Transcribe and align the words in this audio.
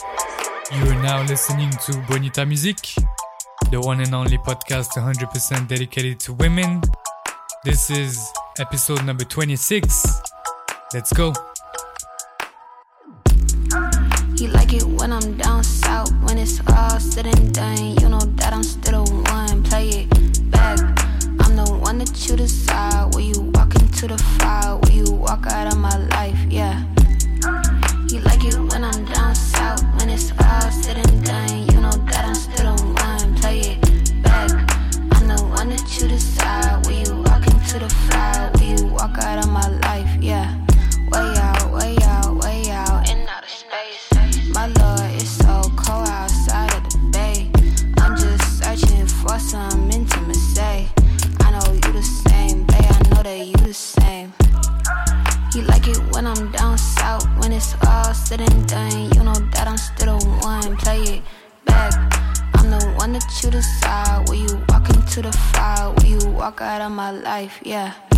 You 0.00 0.82
are 0.90 1.02
now 1.02 1.22
listening 1.26 1.70
to 1.70 1.98
Bonita 2.08 2.46
Music, 2.46 2.76
the 3.70 3.80
one 3.80 4.00
and 4.00 4.14
only 4.14 4.38
podcast 4.38 4.92
100% 4.96 5.68
dedicated 5.68 6.18
to 6.20 6.32
women. 6.32 6.80
This 7.64 7.90
is 7.90 8.32
episode 8.58 9.04
number 9.04 9.24
26. 9.24 10.22
Let's 10.94 11.12
go. 11.12 11.34
You 14.36 14.48
like 14.48 14.72
it 14.72 14.84
when 14.84 15.12
I'm 15.12 15.36
down 15.36 15.62
south, 15.64 16.12
when 16.22 16.38
it's 16.38 16.60
all 16.66 16.98
said 16.98 17.26
and 17.26 17.54
done. 17.54 17.96
You 18.00 18.08
know 18.08 18.20
that 18.20 18.54
I'm 18.54 18.62
still 18.62 19.04
the 19.04 19.12
one. 19.12 19.62
Play 19.64 19.88
it 20.08 20.50
back. 20.50 20.78
I'm 21.40 21.56
the 21.56 21.78
one 21.78 21.98
that 21.98 22.26
you 22.26 22.36
decide. 22.36 23.14
Will 23.14 23.20
you 23.20 23.40
walk 23.54 23.74
into 23.74 24.06
the 24.06 24.16
fire? 24.16 24.78
Will 24.78 24.90
you 24.90 25.12
walk 25.12 25.46
out 25.46 25.70
of 25.70 25.78
my 25.78 25.96
life? 26.08 26.38
Yeah. 26.48 26.89
Life? 67.40 67.62
Yeah. 67.64 68.09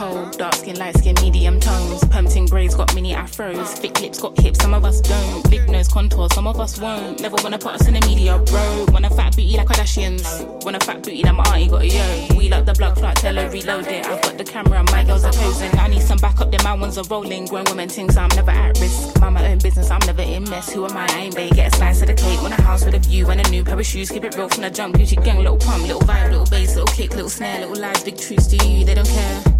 Cold. 0.00 0.38
Dark 0.38 0.54
skin, 0.54 0.76
light 0.78 0.96
skin, 0.96 1.14
medium 1.20 1.60
tones. 1.60 2.02
Pumping 2.04 2.46
braids 2.46 2.74
got 2.74 2.94
mini 2.94 3.12
afros. 3.12 3.68
Thick 3.82 4.00
lips 4.00 4.18
got 4.18 4.38
hips, 4.38 4.58
some 4.60 4.72
of 4.72 4.84
us 4.84 5.00
don't. 5.00 5.50
Big 5.50 5.68
nose 5.68 5.88
contour, 5.88 6.28
some 6.32 6.46
of 6.46 6.58
us 6.58 6.80
won't. 6.80 7.20
Never 7.20 7.36
wanna 7.42 7.58
put 7.58 7.74
us 7.74 7.86
in 7.86 7.94
the 7.94 8.00
media, 8.06 8.38
bro. 8.50 8.86
Wanna 8.92 9.10
fat 9.10 9.36
booty 9.36 9.56
like 9.56 9.68
Kardashians. 9.68 10.24
Wanna 10.64 10.80
fat 10.80 11.02
booty 11.02 11.22
like 11.22 11.34
my 11.34 11.44
auntie 11.52 11.68
got 11.68 11.82
a 11.82 11.88
yo. 11.88 12.36
We 12.38 12.48
like 12.48 12.64
the 12.64 12.72
blood 12.72 12.96
clot, 12.96 13.16
tell 13.16 13.36
her 13.36 13.50
reload 13.50 13.86
it. 13.86 14.06
I've 14.06 14.22
got 14.22 14.38
the 14.38 14.44
camera, 14.44 14.82
my 14.90 15.04
girls 15.04 15.24
are 15.24 15.32
posing. 15.32 15.72
I 15.78 15.88
need 15.88 16.02
some 16.02 16.18
backup, 16.18 16.50
then 16.50 16.60
my 16.64 16.74
ones 16.74 16.96
are 16.96 17.08
rolling. 17.10 17.44
Grown 17.46 17.64
women 17.66 17.88
things, 17.88 18.16
I'm 18.16 18.30
never 18.34 18.52
at 18.52 18.80
risk. 18.80 19.20
Mind 19.20 19.34
my 19.34 19.46
own 19.52 19.58
business, 19.58 19.90
I'm 19.90 20.04
never 20.06 20.22
in 20.22 20.44
mess. 20.48 20.72
Who 20.72 20.86
am 20.86 20.96
I? 20.96 21.06
I 21.10 21.18
ain't 21.24 21.34
bae. 21.34 21.50
Get 21.50 21.74
a 21.74 21.76
slice 21.76 22.00
of 22.00 22.08
the 22.08 22.14
cake. 22.14 22.40
Want 22.40 22.58
a 22.58 22.62
house 22.62 22.84
with 22.84 22.94
a 22.94 23.00
view 23.00 23.28
and 23.28 23.46
a 23.46 23.50
new 23.50 23.62
pair 23.64 23.78
of 23.78 23.86
shoes. 23.86 24.10
Keep 24.10 24.24
it 24.24 24.36
real 24.36 24.48
from 24.48 24.62
the 24.62 24.70
jump. 24.70 24.96
Gucci 24.96 25.22
gang, 25.22 25.38
little 25.38 25.58
pump, 25.58 25.82
little 25.86 26.00
vibe, 26.00 26.30
little 26.30 26.46
bass, 26.46 26.74
little 26.74 26.94
kick, 26.94 27.10
little 27.10 27.28
snare, 27.28 27.60
little 27.60 27.76
lies, 27.76 28.02
big 28.02 28.16
truths. 28.16 28.46
to 28.46 28.56
you? 28.66 28.84
They 28.86 28.94
don't 28.94 29.08
care. 29.08 29.59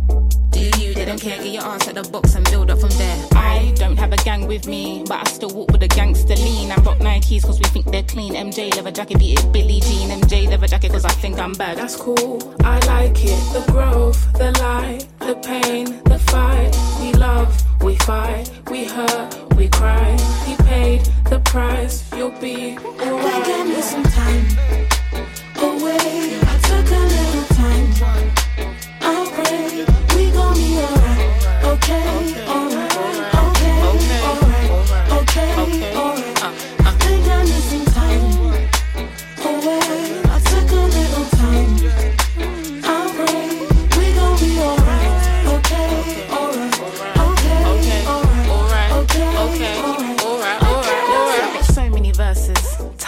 Do 0.61 0.79
you? 0.79 0.93
They 0.93 1.07
don't 1.07 1.19
care. 1.19 1.39
Get 1.39 1.55
your 1.55 1.63
ass 1.63 1.89
at 1.89 1.95
the 1.95 2.03
box 2.11 2.35
and 2.35 2.45
build 2.51 2.71
up 2.71 2.81
from 2.81 2.91
there. 2.91 3.17
I 3.33 3.73
don't 3.77 3.97
have 3.97 4.13
a 4.13 4.17
gang 4.19 4.47
with 4.47 4.67
me, 4.67 5.03
but 5.09 5.27
I 5.27 5.31
still 5.31 5.49
walk 5.49 5.71
with 5.71 5.83
a 5.83 5.89
gangster 5.89 6.37
lean. 6.37 6.71
I 6.71 6.77
rock 6.83 6.99
Nikes 6.99 7.45
cause 7.45 7.59
we 7.59 7.65
think 7.65 7.87
they're 7.87 8.03
clean. 8.03 8.35
MJ 8.35 8.75
leather 8.77 8.91
jacket, 8.91 9.19
beat 9.19 9.41
it 9.41 9.53
Billie 9.53 9.81
Jean. 9.81 10.11
MJ 10.11 10.49
leather 10.49 10.67
jacket 10.67 10.93
cause 10.93 11.07
I 11.07 11.13
think 11.23 11.39
I'm 11.39 11.55
bad. 11.55 11.79
That's 11.79 11.97
cool, 11.97 12.55
I 12.61 12.79
like 12.87 13.25
it. 13.25 13.41
The 13.55 13.65
growth, 13.73 14.21
the 14.35 14.53
light, 14.61 15.07
the 15.21 15.35
pain, 15.37 16.03
the 16.05 16.19
fight. 16.19 16.77
We 17.01 17.15
love, 17.15 17.51
we 17.83 17.97
fight, 17.97 18.51
we 18.71 18.85
hurt, 18.85 19.57
we 19.57 19.69
cry. 19.71 20.11
He 20.45 20.57
paid 20.65 21.01
the 21.31 21.41
price, 21.41 22.05
you'll 22.15 22.39
be 22.39 22.77
alright. 23.01 23.47
Give 23.47 23.67
me 23.67 23.81
some 23.81 24.03
time 24.03 24.45
away. 25.57 26.39
I 26.43 26.59
took 26.69 26.91
a 26.93 27.10
Okay, 31.93 32.50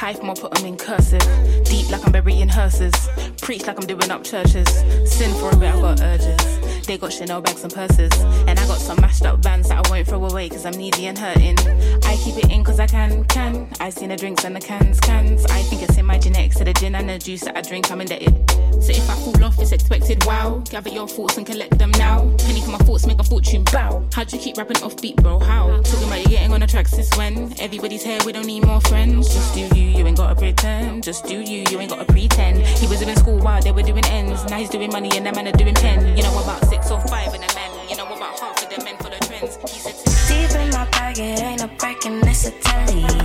Type 0.02 0.20
more, 0.24 0.34
put 0.34 0.50
them 0.50 0.66
in 0.66 0.76
cursive. 0.76 1.22
Deep 1.64 1.88
like 1.88 2.04
I'm 2.04 2.10
burying 2.10 2.48
hearses. 2.48 2.92
Preach 3.40 3.68
like 3.68 3.78
I'm 3.78 3.86
doing 3.86 4.10
up 4.10 4.24
churches. 4.24 4.66
Sin 5.06 5.32
for 5.38 5.50
a 5.50 5.56
bit, 5.56 5.72
I 5.72 5.80
got 5.80 6.00
urges. 6.00 6.86
They 6.86 6.98
got 6.98 7.12
Chanel 7.12 7.40
bags 7.40 7.62
and 7.62 7.72
purses. 7.72 8.10
And 8.48 8.58
I 8.58 8.66
got 8.66 8.78
some 8.78 9.00
mashed 9.00 9.24
up 9.24 9.40
bands 9.42 9.68
that 9.68 9.86
I 9.86 9.88
won't 9.88 10.08
throw 10.08 10.24
away 10.24 10.48
cause 10.48 10.66
I'm 10.66 10.72
needy 10.72 11.06
and 11.06 11.16
hurting. 11.16 11.56
I 12.02 12.16
keep 12.16 12.36
it 12.36 12.50
in 12.50 12.64
cause 12.64 12.80
I 12.80 12.88
can, 12.88 13.24
can. 13.26 13.68
I 13.78 13.90
seen 13.90 14.08
the 14.08 14.16
drinks 14.16 14.42
and 14.44 14.56
the 14.56 14.60
cans, 14.60 14.98
cans. 14.98 15.44
I 15.44 15.62
think 15.62 15.82
it's 15.82 15.96
in 15.96 16.04
my 16.04 16.18
genetics 16.18 16.56
to 16.56 16.64
the 16.64 16.72
gin 16.72 16.96
and 16.96 17.08
the 17.08 17.18
juice 17.18 17.42
that 17.42 17.56
I 17.56 17.60
drink, 17.60 17.88
I'm 17.92 18.00
indebted. 18.00 18.50
So 18.82 18.90
if 18.90 19.08
I 19.08 19.14
fall 19.14 19.44
off, 19.44 19.60
it's 19.60 19.70
expected, 19.70 20.24
wow. 20.26 20.64
Gather 20.68 20.90
your 20.90 21.06
thoughts 21.06 21.36
and 21.36 21.46
collect 21.46 21.78
them 21.78 21.92
now. 21.92 22.28
Penny 22.38 22.60
for 22.60 22.70
my 22.70 22.78
thoughts, 22.78 23.06
make 23.06 23.20
a 23.20 23.24
fortune, 23.24 23.62
bow. 23.70 24.04
How'd 24.12 24.32
you 24.32 24.40
keep 24.40 24.56
rapping 24.56 24.82
off 24.82 25.00
beat, 25.00 25.14
bro? 25.16 25.38
How? 25.38 25.68
Talking 25.82 26.08
about 26.08 26.18
you 26.24 26.30
getting 26.30 26.52
on 26.52 26.58
the 26.58 26.66
tracks 26.66 26.90
since 26.90 27.16
when? 27.16 27.54
Everybody's 27.60 28.02
here, 28.02 28.18
we 28.26 28.32
don't 28.32 28.46
need 28.46 28.66
more 28.66 28.80
friends. 28.80 29.32
Just 29.32 29.54
do 29.54 29.60
you, 29.78 29.91
you 29.92 30.06
ain't 30.06 30.16
gotta 30.16 30.34
pretend. 30.34 31.02
Just 31.02 31.24
do 31.26 31.40
you, 31.40 31.64
you 31.70 31.80
ain't 31.80 31.90
gotta 31.90 32.04
pretend. 32.04 32.58
He 32.58 32.86
was 32.86 33.02
in 33.02 33.14
school 33.16 33.38
while 33.38 33.62
they 33.62 33.72
were 33.72 33.82
doing 33.82 34.04
ends. 34.06 34.44
Now 34.46 34.58
he's 34.58 34.70
doing 34.70 34.90
money 34.90 35.10
and 35.16 35.26
the 35.26 35.32
man 35.32 35.48
are 35.48 35.52
doing 35.52 35.74
pen. 35.74 36.16
You 36.16 36.22
know 36.22 36.38
about 36.42 36.64
six 36.68 36.90
or 36.90 37.00
five 37.08 37.32
and 37.34 37.42
the 37.42 37.54
man. 37.54 37.88
You 37.88 37.96
know 37.96 38.06
about 38.06 38.38
half 38.38 38.62
of 38.62 38.68
the 38.70 38.82
men 38.84 38.96
for 38.96 39.10
the 39.10 39.18
trends. 39.26 39.58
He 39.70 39.78
said 39.78 39.96
Deep 40.28 40.58
in 40.58 40.70
my 40.70 40.84
bag, 40.90 41.16
pocket, 41.16 41.40
ain't 41.40 41.60
no 41.60 41.68
breaking 41.78 42.20
this 42.20 42.46
a 42.46 42.50
telly. 42.60 43.21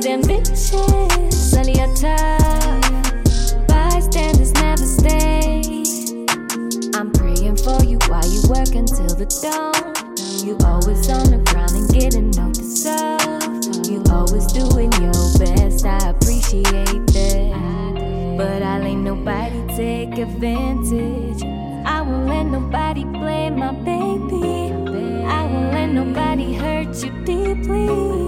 them 0.00 0.22
bitches 0.22 0.70
honey, 1.56 1.80
are 1.80 1.94
tough. 1.94 3.66
Bystanders 3.66 4.52
never 4.54 4.86
stay. 4.86 5.62
I'm 6.94 7.10
praying 7.10 7.56
for 7.56 7.82
you 7.84 7.98
while 8.06 8.26
you 8.26 8.40
work 8.48 8.74
until 8.74 9.14
the 9.16 9.26
dawn. 9.42 9.74
You 10.46 10.56
always 10.64 11.08
on 11.10 11.30
the 11.30 11.38
ground 11.50 11.72
and 11.72 11.88
getting 11.90 12.30
no 12.30 12.52
deserve. 12.52 13.90
You 13.90 14.02
always 14.12 14.46
doing 14.52 14.92
your 15.02 15.26
best. 15.38 15.84
I 15.84 16.10
appreciate 16.10 17.06
that. 17.16 18.34
But 18.36 18.62
I'll 18.62 18.84
ain't 18.84 19.02
nobody 19.02 19.66
take 19.74 20.16
advantage. 20.18 21.42
I 21.84 22.02
won't 22.02 22.26
let 22.26 22.44
nobody 22.46 23.04
play 23.04 23.50
my 23.50 23.72
baby. 23.72 24.72
I 25.26 25.44
won't 25.44 25.72
let 25.72 25.86
nobody 25.86 26.54
hurt 26.54 27.02
you 27.02 27.10
deeply. 27.24 28.27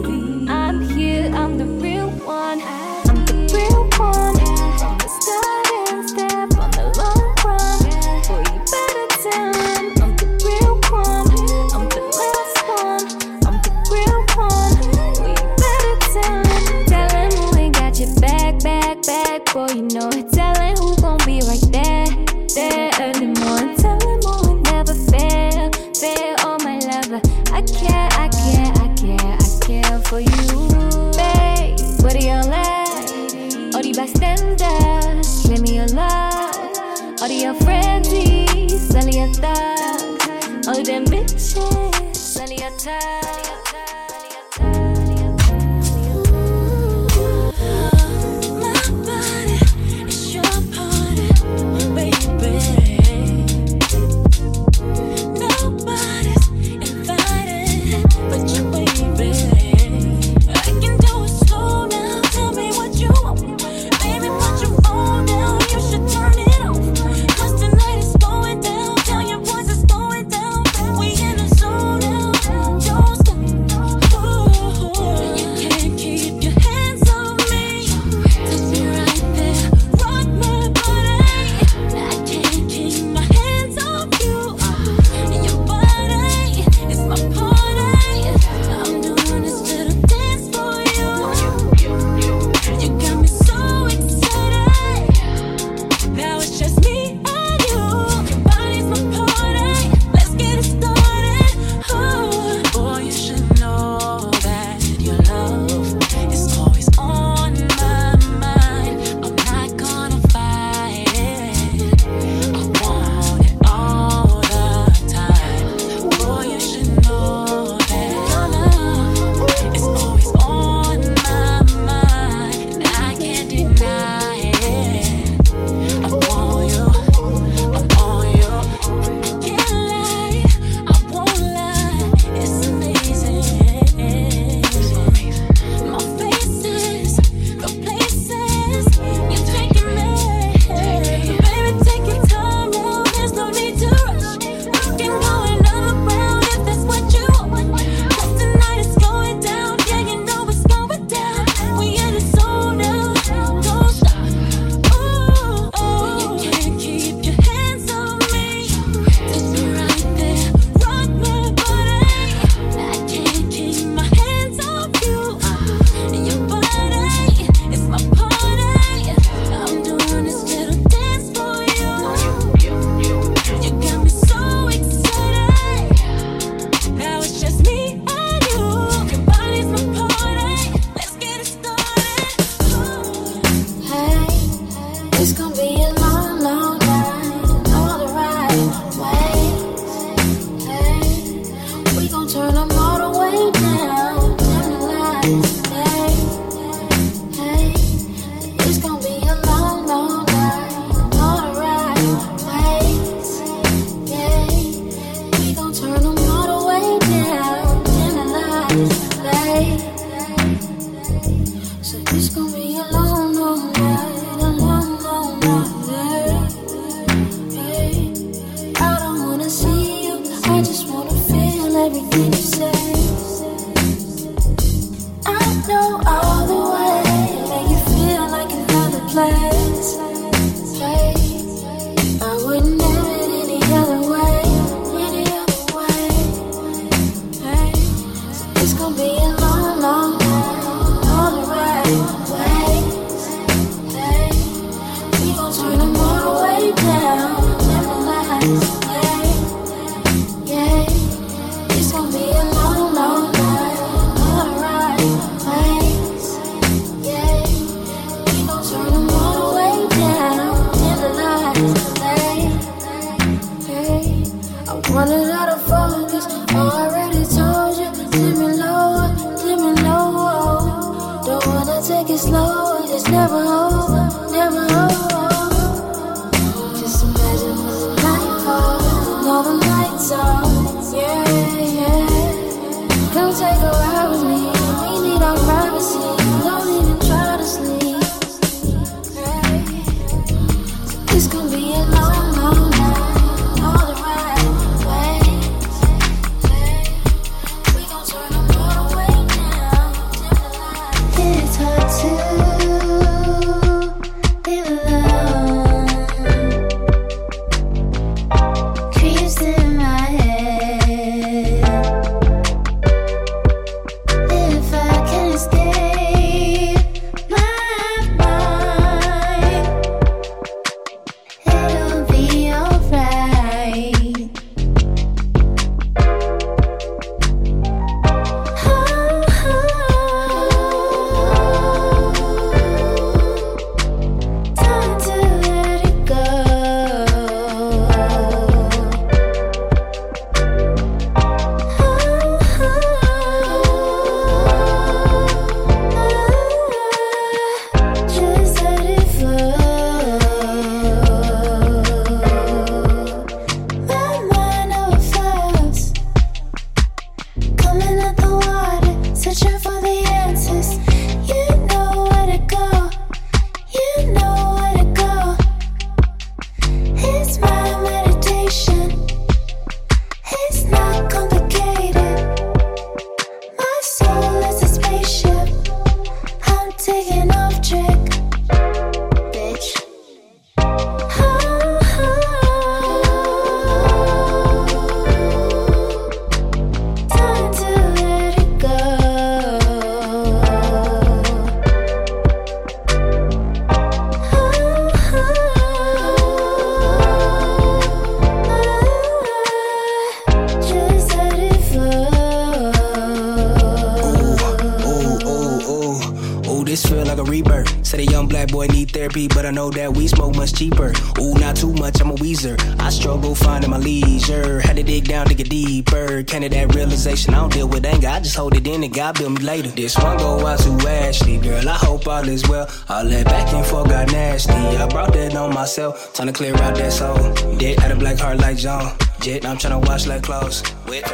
Is 422.30 422.49
well. 422.49 422.70
All 422.88 423.04
that 423.04 423.25
back 423.25 423.52
and 423.52 423.66
forth 423.66 423.88
got 423.88 424.12
nasty. 424.12 424.52
I 424.52 424.87
brought 424.87 425.12
that 425.14 425.34
on 425.34 425.52
myself, 425.52 426.14
trying 426.14 426.28
to 426.28 426.32
clear 426.32 426.54
out 426.62 426.76
that 426.76 426.92
soul. 426.92 427.16
Dead 427.56 427.76
had 427.80 427.90
a 427.90 427.96
black 427.96 428.18
heart 428.18 428.38
like 428.38 428.56
John. 428.56 428.96
Jet, 429.20 429.44
I'm 429.44 429.58
trying 429.58 429.80
to 429.80 429.88
wash 429.88 430.06
like 430.06 430.22
clothes. 430.22 430.62
Wet, 430.87 431.04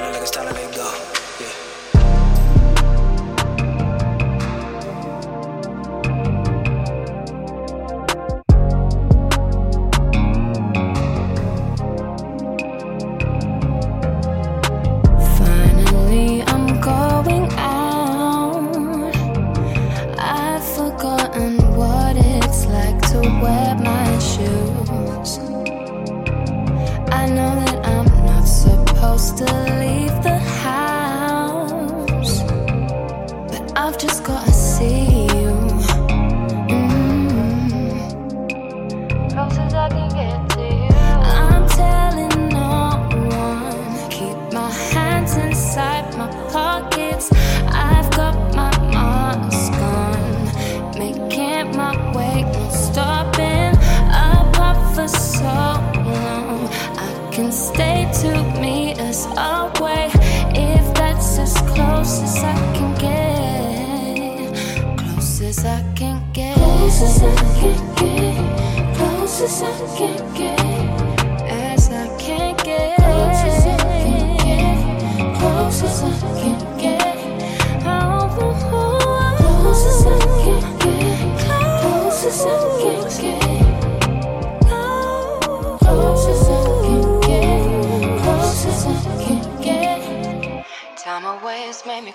I 39.87 39.89
can 39.89 40.09
get 40.09 40.49
to 40.57 40.63
you. 40.63 40.89
I'm 41.23 41.69
telling 41.69 42.36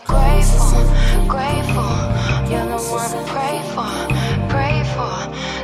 grateful, 0.06 1.28
grateful. 1.28 1.92
You're 2.50 2.66
the 2.66 2.80
one 2.92 3.10
to 3.12 3.24
pray 3.28 3.62
for, 3.74 3.90
pray 4.50 4.84
for. 4.94 5.61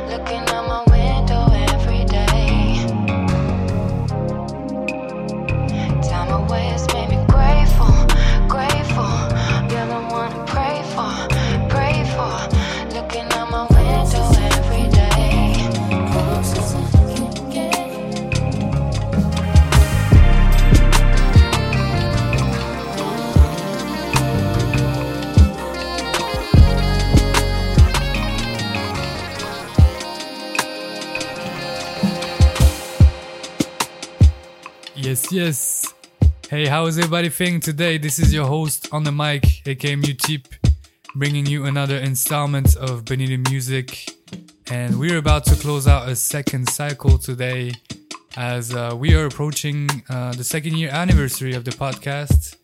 Yes. 35.30 35.92
Hey, 36.48 36.66
how 36.66 36.86
is 36.86 36.98
everybody 36.98 37.28
feeling 37.28 37.60
today? 37.60 37.98
This 37.98 38.18
is 38.18 38.32
your 38.32 38.46
host 38.46 38.88
on 38.92 39.04
the 39.04 39.12
mic, 39.12 39.66
aka 39.66 39.96
Mutip, 39.96 40.46
bringing 41.14 41.44
you 41.46 41.66
another 41.66 41.96
installment 41.96 42.76
of 42.76 43.04
Bonita 43.04 43.36
Music. 43.50 44.10
And 44.70 44.98
we're 44.98 45.18
about 45.18 45.44
to 45.46 45.56
close 45.56 45.86
out 45.86 46.08
a 46.08 46.16
second 46.16 46.68
cycle 46.70 47.18
today 47.18 47.72
as 48.36 48.74
uh, 48.74 48.94
we 48.96 49.14
are 49.14 49.26
approaching 49.26 49.88
uh, 50.08 50.32
the 50.32 50.44
second 50.44 50.76
year 50.76 50.90
anniversary 50.90 51.54
of 51.54 51.64
the 51.64 51.72
podcast. 51.72 52.56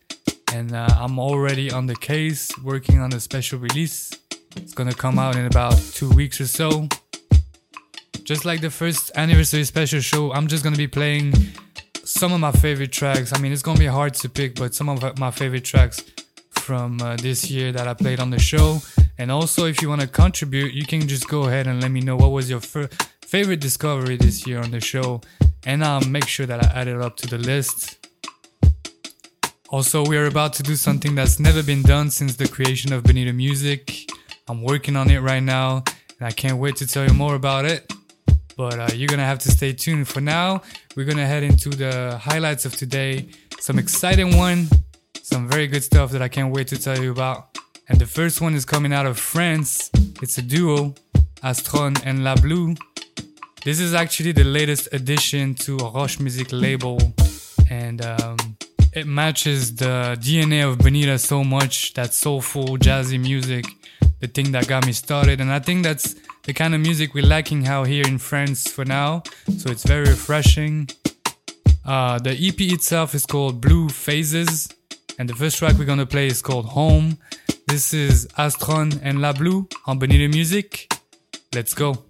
And 0.53 0.73
uh, 0.73 0.87
I'm 0.97 1.19
already 1.19 1.71
on 1.71 1.85
the 1.85 1.95
case 1.95 2.51
working 2.63 2.99
on 2.99 3.13
a 3.13 3.19
special 3.19 3.59
release. 3.59 4.11
It's 4.55 4.73
gonna 4.73 4.93
come 4.93 5.19
out 5.19 5.35
in 5.35 5.45
about 5.45 5.77
two 5.93 6.09
weeks 6.11 6.39
or 6.41 6.47
so. 6.47 6.87
Just 8.23 8.45
like 8.45 8.61
the 8.61 8.71
first 8.71 9.11
anniversary 9.15 9.63
special 9.65 9.99
show, 9.99 10.31
I'm 10.31 10.47
just 10.47 10.63
gonna 10.63 10.77
be 10.77 10.87
playing 10.87 11.33
some 12.05 12.31
of 12.31 12.39
my 12.39 12.51
favorite 12.51 12.91
tracks. 12.91 13.33
I 13.33 13.39
mean, 13.39 13.51
it's 13.51 13.61
gonna 13.61 13.79
be 13.79 13.87
hard 13.87 14.13
to 14.15 14.29
pick, 14.29 14.55
but 14.55 14.73
some 14.75 14.89
of 14.89 15.17
my 15.19 15.31
favorite 15.31 15.65
tracks 15.65 16.03
from 16.51 17.01
uh, 17.01 17.15
this 17.17 17.49
year 17.49 17.71
that 17.71 17.87
I 17.87 17.93
played 17.93 18.19
on 18.19 18.29
the 18.29 18.39
show. 18.39 18.79
And 19.17 19.31
also, 19.31 19.65
if 19.65 19.81
you 19.81 19.89
want 19.89 20.01
to 20.01 20.07
contribute, 20.07 20.73
you 20.73 20.85
can 20.85 21.07
just 21.07 21.27
go 21.27 21.43
ahead 21.43 21.67
and 21.67 21.81
let 21.81 21.91
me 21.91 22.01
know 22.01 22.15
what 22.15 22.31
was 22.31 22.49
your 22.49 22.59
f- 22.59 22.89
favorite 23.21 23.59
discovery 23.59 24.17
this 24.17 24.45
year 24.45 24.59
on 24.59 24.71
the 24.71 24.81
show, 24.81 25.21
and 25.65 25.83
I'll 25.83 26.01
make 26.01 26.27
sure 26.27 26.45
that 26.45 26.63
I 26.63 26.81
add 26.81 26.87
it 26.87 27.01
up 27.01 27.15
to 27.17 27.27
the 27.27 27.37
list. 27.37 27.97
Also, 29.69 30.05
we 30.05 30.17
are 30.17 30.25
about 30.25 30.53
to 30.53 30.63
do 30.63 30.75
something 30.75 31.15
that's 31.15 31.39
never 31.39 31.63
been 31.63 31.81
done 31.81 32.11
since 32.11 32.35
the 32.35 32.47
creation 32.47 32.93
of 32.93 33.03
Bonita 33.03 33.33
Music. 33.33 34.09
I'm 34.47 34.61
working 34.61 34.95
on 34.95 35.09
it 35.09 35.19
right 35.19 35.41
now, 35.43 35.83
and 36.19 36.27
I 36.27 36.31
can't 36.31 36.59
wait 36.59 36.75
to 36.77 36.87
tell 36.87 37.05
you 37.07 37.13
more 37.13 37.35
about 37.35 37.65
it. 37.65 37.91
But 38.57 38.79
uh, 38.79 38.89
you're 38.93 39.07
gonna 39.07 39.25
have 39.25 39.39
to 39.39 39.51
stay 39.51 39.73
tuned. 39.73 40.07
For 40.07 40.21
now, 40.21 40.61
we're 40.95 41.05
gonna 41.05 41.25
head 41.25 41.43
into 41.43 41.69
the 41.69 42.17
highlights 42.17 42.65
of 42.65 42.75
today. 42.75 43.27
Some 43.59 43.79
exciting 43.79 44.37
one, 44.37 44.67
some 45.21 45.49
very 45.49 45.67
good 45.67 45.83
stuff 45.83 46.11
that 46.11 46.21
I 46.21 46.27
can't 46.29 46.53
wait 46.53 46.67
to 46.67 46.77
tell 46.79 46.97
you 47.01 47.11
about. 47.11 47.57
And 47.89 47.99
the 47.99 48.05
first 48.05 48.41
one 48.41 48.55
is 48.55 48.65
coming 48.65 48.93
out 48.93 49.05
of 49.05 49.19
France. 49.19 49.91
It's 50.21 50.37
a 50.37 50.41
duo, 50.41 50.95
Astron 51.43 52.01
and 52.05 52.23
La 52.23 52.35
Blue. 52.35 52.75
This 53.63 53.79
is 53.79 53.93
actually 53.93 54.31
the 54.31 54.43
latest 54.43 54.89
addition 54.91 55.55
to 55.55 55.77
Roche 55.77 56.19
Musique 56.19 56.51
label, 56.51 56.99
and 57.69 58.05
um, 58.05 58.37
it 58.93 59.07
matches 59.07 59.75
the 59.75 60.17
DNA 60.19 60.69
of 60.69 60.77
Bonita 60.77 61.17
so 61.19 61.43
much. 61.43 61.93
That 61.95 62.13
soulful, 62.13 62.77
jazzy 62.77 63.19
music, 63.19 63.65
the 64.19 64.27
thing 64.27 64.51
that 64.53 64.67
got 64.67 64.85
me 64.85 64.93
started. 64.93 65.41
And 65.41 65.51
I 65.51 65.59
think 65.59 65.83
that's 65.83 66.15
the 66.45 66.53
kind 66.53 66.75
of 66.75 66.81
music 66.81 67.13
we're 67.15 67.25
lacking 67.25 67.67
out 67.67 67.87
here 67.87 68.05
in 68.05 68.19
France 68.19 68.69
for 68.69 68.85
now. 68.85 69.23
So 69.57 69.71
it's 69.71 69.83
very 69.83 70.05
refreshing. 70.05 70.87
Uh, 71.83 72.19
the 72.19 72.31
EP 72.31 72.59
itself 72.61 73.15
is 73.15 73.25
called 73.25 73.61
Blue 73.61 73.89
Phases, 73.89 74.69
and 75.17 75.27
the 75.27 75.33
first 75.33 75.57
track 75.57 75.73
we're 75.77 75.85
gonna 75.85 76.05
play 76.05 76.27
is 76.27 76.41
called 76.41 76.67
Home. 76.67 77.17
This 77.67 77.93
is 77.93 78.27
Astron 78.37 78.99
and 79.01 79.21
La 79.21 79.33
Blue 79.33 79.67
on 79.87 79.97
Bonita 79.97 80.27
Music. 80.27 80.91
Let's 81.53 81.73
go. 81.73 82.05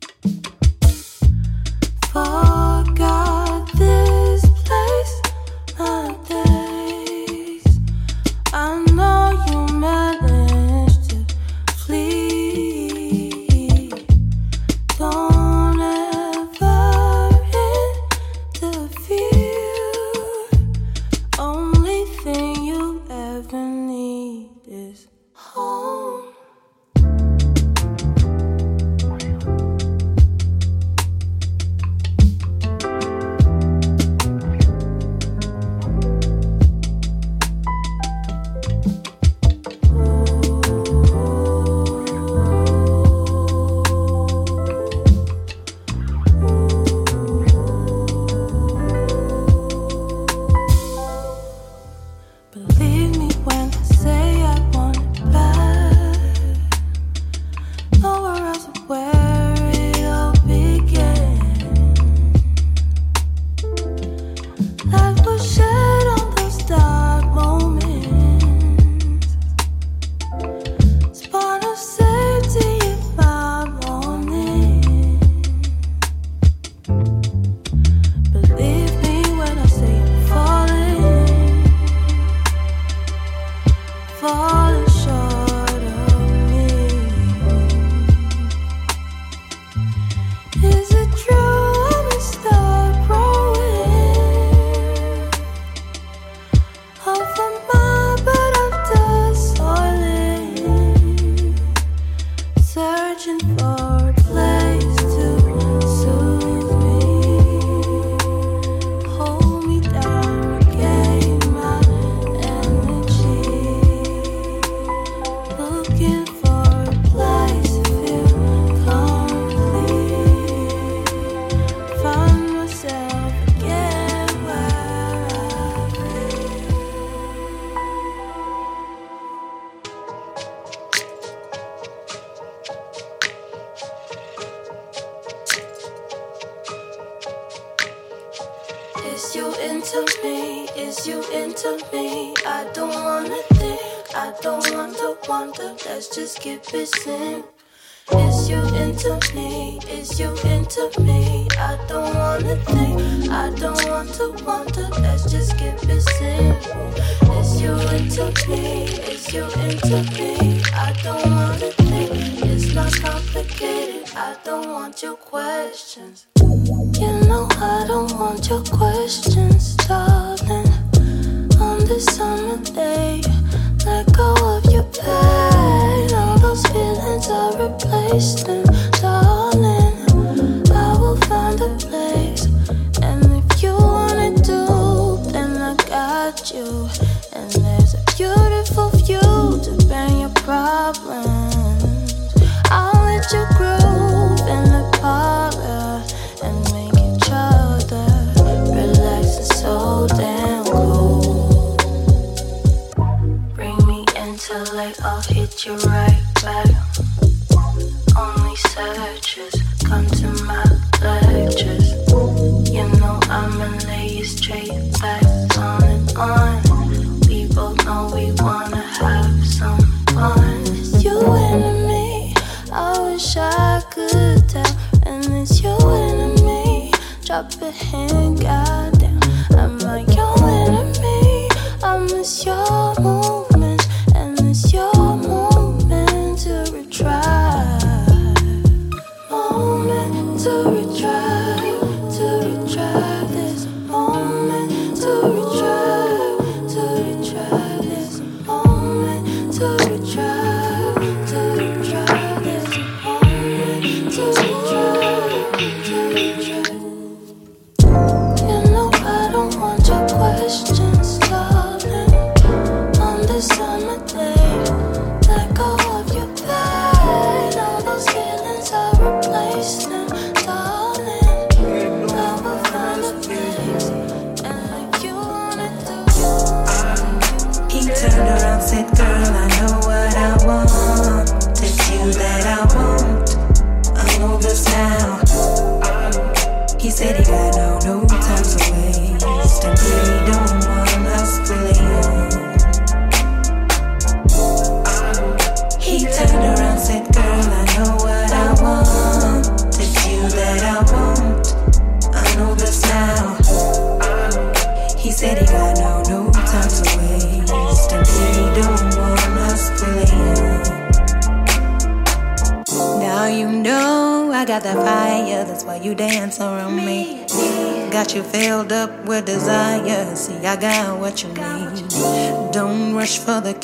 Forgot 2.11 3.71
this 3.73 4.34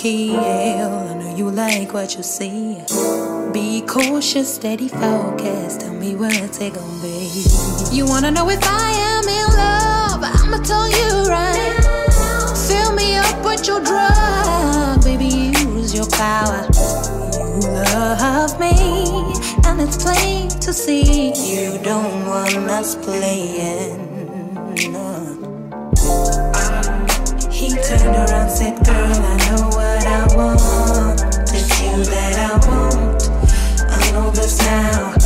Kiel. 0.01 0.35
I 0.39 1.13
know 1.13 1.35
you 1.35 1.51
like 1.51 1.93
what 1.93 2.15
you 2.17 2.23
see. 2.23 2.81
Be 3.53 3.81
cautious, 3.81 4.55
steady 4.55 4.87
focused. 4.87 5.81
Tell 5.81 5.93
me 5.93 6.15
what's 6.15 6.59
it 6.59 6.73
gon' 6.73 7.01
be. 7.03 7.45
You 7.95 8.07
wanna 8.07 8.31
know 8.31 8.49
if 8.49 8.63
I 8.63 8.89
am 9.13 9.25
in 9.29 9.47
love? 9.61 10.21
I'ma 10.23 10.57
tell 10.63 10.89
you 10.89 11.29
right. 11.29 11.77
Fill 12.67 12.93
me 12.93 13.17
up 13.17 13.45
with 13.45 13.67
your 13.67 13.79
drug, 13.79 15.03
baby. 15.03 15.53
Use 15.77 15.93
your 15.93 16.09
power. 16.09 16.65
You 17.61 17.69
love 17.93 18.59
me, 18.59 18.73
and 19.67 19.79
it's 19.79 20.01
plain 20.03 20.49
to 20.65 20.73
see 20.73 21.29
you 21.45 21.77
don't 21.83 22.25
want 22.25 22.55
us 22.71 22.95
playing. 22.95 24.01
No. 24.91 25.37
He 27.51 27.75
turned 27.85 28.15
around, 28.15 28.49
said, 28.49 28.83
"Girl, 28.83 28.95
I 28.95 29.37
know." 29.45 29.80
I 30.11 30.27
want. 30.35 31.21
It's 31.53 31.81
you 31.81 32.03
that 32.03 32.35
I 32.37 32.51
want. 32.67 33.29
I 33.89 34.11
know 34.11 34.29
the 34.31 34.43
sound. 34.43 35.21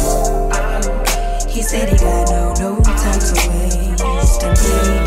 He 1.50 1.62
said 1.64 1.90
he 1.90 1.98
got 1.98 2.30
no, 2.30 2.54
no 2.60 2.82
time 2.84 3.20
to 3.20 3.34
waste. 3.50 5.05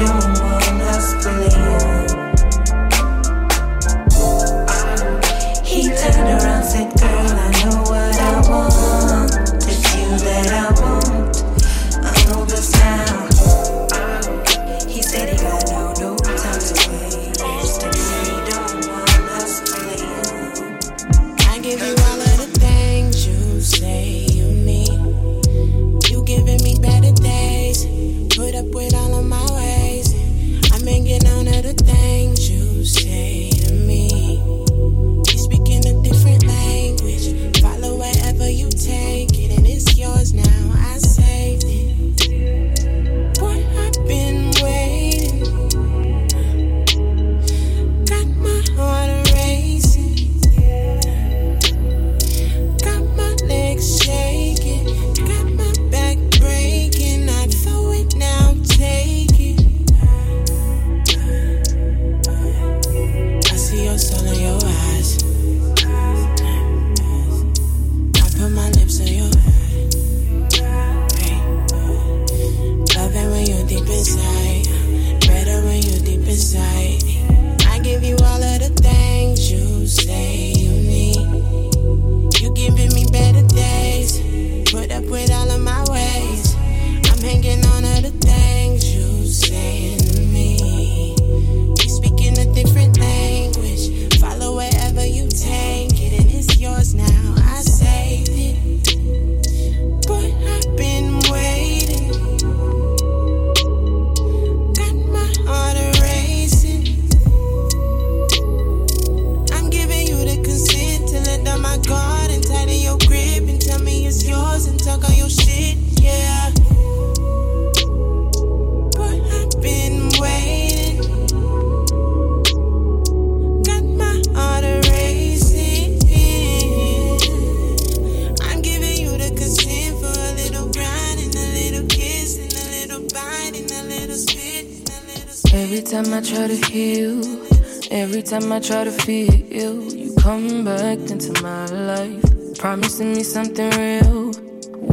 I 138.58 138.60
try 138.60 138.82
to 138.82 138.90
feel 138.90 139.32
you, 139.32 139.88
you 139.94 140.14
come 140.16 140.64
back 140.64 140.98
into 141.12 141.40
my 141.44 141.66
life. 141.66 142.58
Promising 142.58 143.14
me 143.14 143.22
something 143.22 143.70
real. 143.70 144.32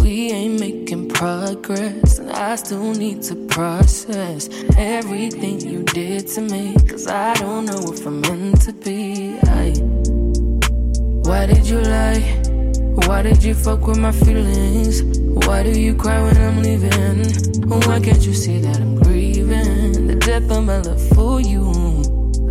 We 0.04 0.30
ain't 0.32 0.60
making 0.60 1.10
progress, 1.10 2.20
and 2.20 2.32
I 2.32 2.58
still 2.58 2.94
need 2.94 3.24
to 3.24 3.36
process 3.48 4.50
everything 4.78 5.62
you 5.62 5.82
did 5.82 6.28
to 6.36 6.42
me. 6.42 6.76
Cause 6.88 7.08
I 7.08 7.34
don't 7.34 7.66
know 7.66 7.92
if 7.92 8.06
I'm 8.06 8.22
meant 8.22 8.62
to 8.66 8.72
be. 8.72 9.40
I, 9.46 9.74
why 11.28 11.48
did 11.48 11.66
you 11.68 11.82
lie? 11.82 12.22
Why 13.08 13.24
did 13.24 13.44
you 13.44 13.56
fuck 13.56 13.88
with 13.88 13.98
my 13.98 14.12
feelings? 14.12 15.02
Why 15.48 15.64
do 15.64 15.72
you 15.72 15.96
cry 15.96 16.22
when 16.22 16.38
I'm 16.38 16.62
leaving? 16.62 17.74
Oh, 17.74 17.80
why 17.88 18.00
can't 18.00 18.24
you 18.24 18.36
see 18.36 18.60
that 18.60 18.78
I'm 18.78 19.02
grieving? 19.02 20.06
The 20.06 20.18
depth 20.18 20.52
of 20.52 20.66
my 20.66 20.82
love 20.82 21.02
for 21.16 21.42
you 21.42 21.75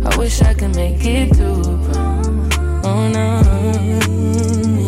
I 0.05 0.17
wish 0.17 0.41
I 0.41 0.53
could 0.53 0.75
make 0.75 1.03
it 1.03 1.35
through. 1.35 1.63
Oh 2.83 3.07
no, 3.09 3.41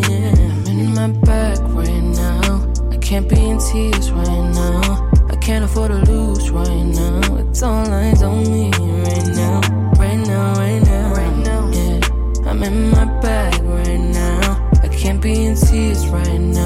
yeah. 0.07 0.31
I'm 0.67 0.79
in 0.79 0.93
my 0.93 1.07
bag 1.25 1.59
right 1.69 2.03
now. 2.03 2.73
I 2.91 2.97
can't 2.97 3.27
be 3.27 3.39
in 3.49 3.57
tears 3.57 4.11
right 4.11 4.51
now. 4.53 5.09
I 5.29 5.35
can't 5.37 5.65
afford 5.65 5.91
to 5.91 6.11
lose 6.11 6.49
right 6.51 6.83
now. 6.83 7.37
It's 7.37 7.63
all 7.63 7.87
eyes 7.91 8.21
on 8.21 8.43
me 8.51 8.69
right 8.71 9.27
now. 9.35 9.61
Right 9.97 10.21
now, 10.27 10.53
right 10.53 10.81
now, 10.83 11.13
right 11.13 11.37
now. 11.37 11.69
Yeah. 11.71 12.49
I'm 12.49 12.63
in 12.63 12.91
my 12.91 13.05
bag 13.19 13.61
right 13.63 13.99
now. 13.99 14.69
I 14.83 14.87
can't 14.87 15.21
be 15.21 15.45
in 15.45 15.55
tears 15.55 16.07
right 16.07 16.39
now. 16.39 16.56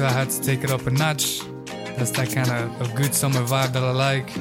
So 0.00 0.06
I 0.06 0.12
had 0.12 0.30
to 0.30 0.40
take 0.40 0.64
it 0.64 0.70
up 0.70 0.86
a 0.86 0.90
notch. 0.90 1.42
That's 1.98 2.10
that 2.12 2.32
kind 2.32 2.50
of 2.50 2.90
a 2.90 2.96
good 2.96 3.14
summer 3.14 3.40
vibe 3.40 3.74
that 3.74 3.82
I 3.82 3.90
like. 3.90 4.34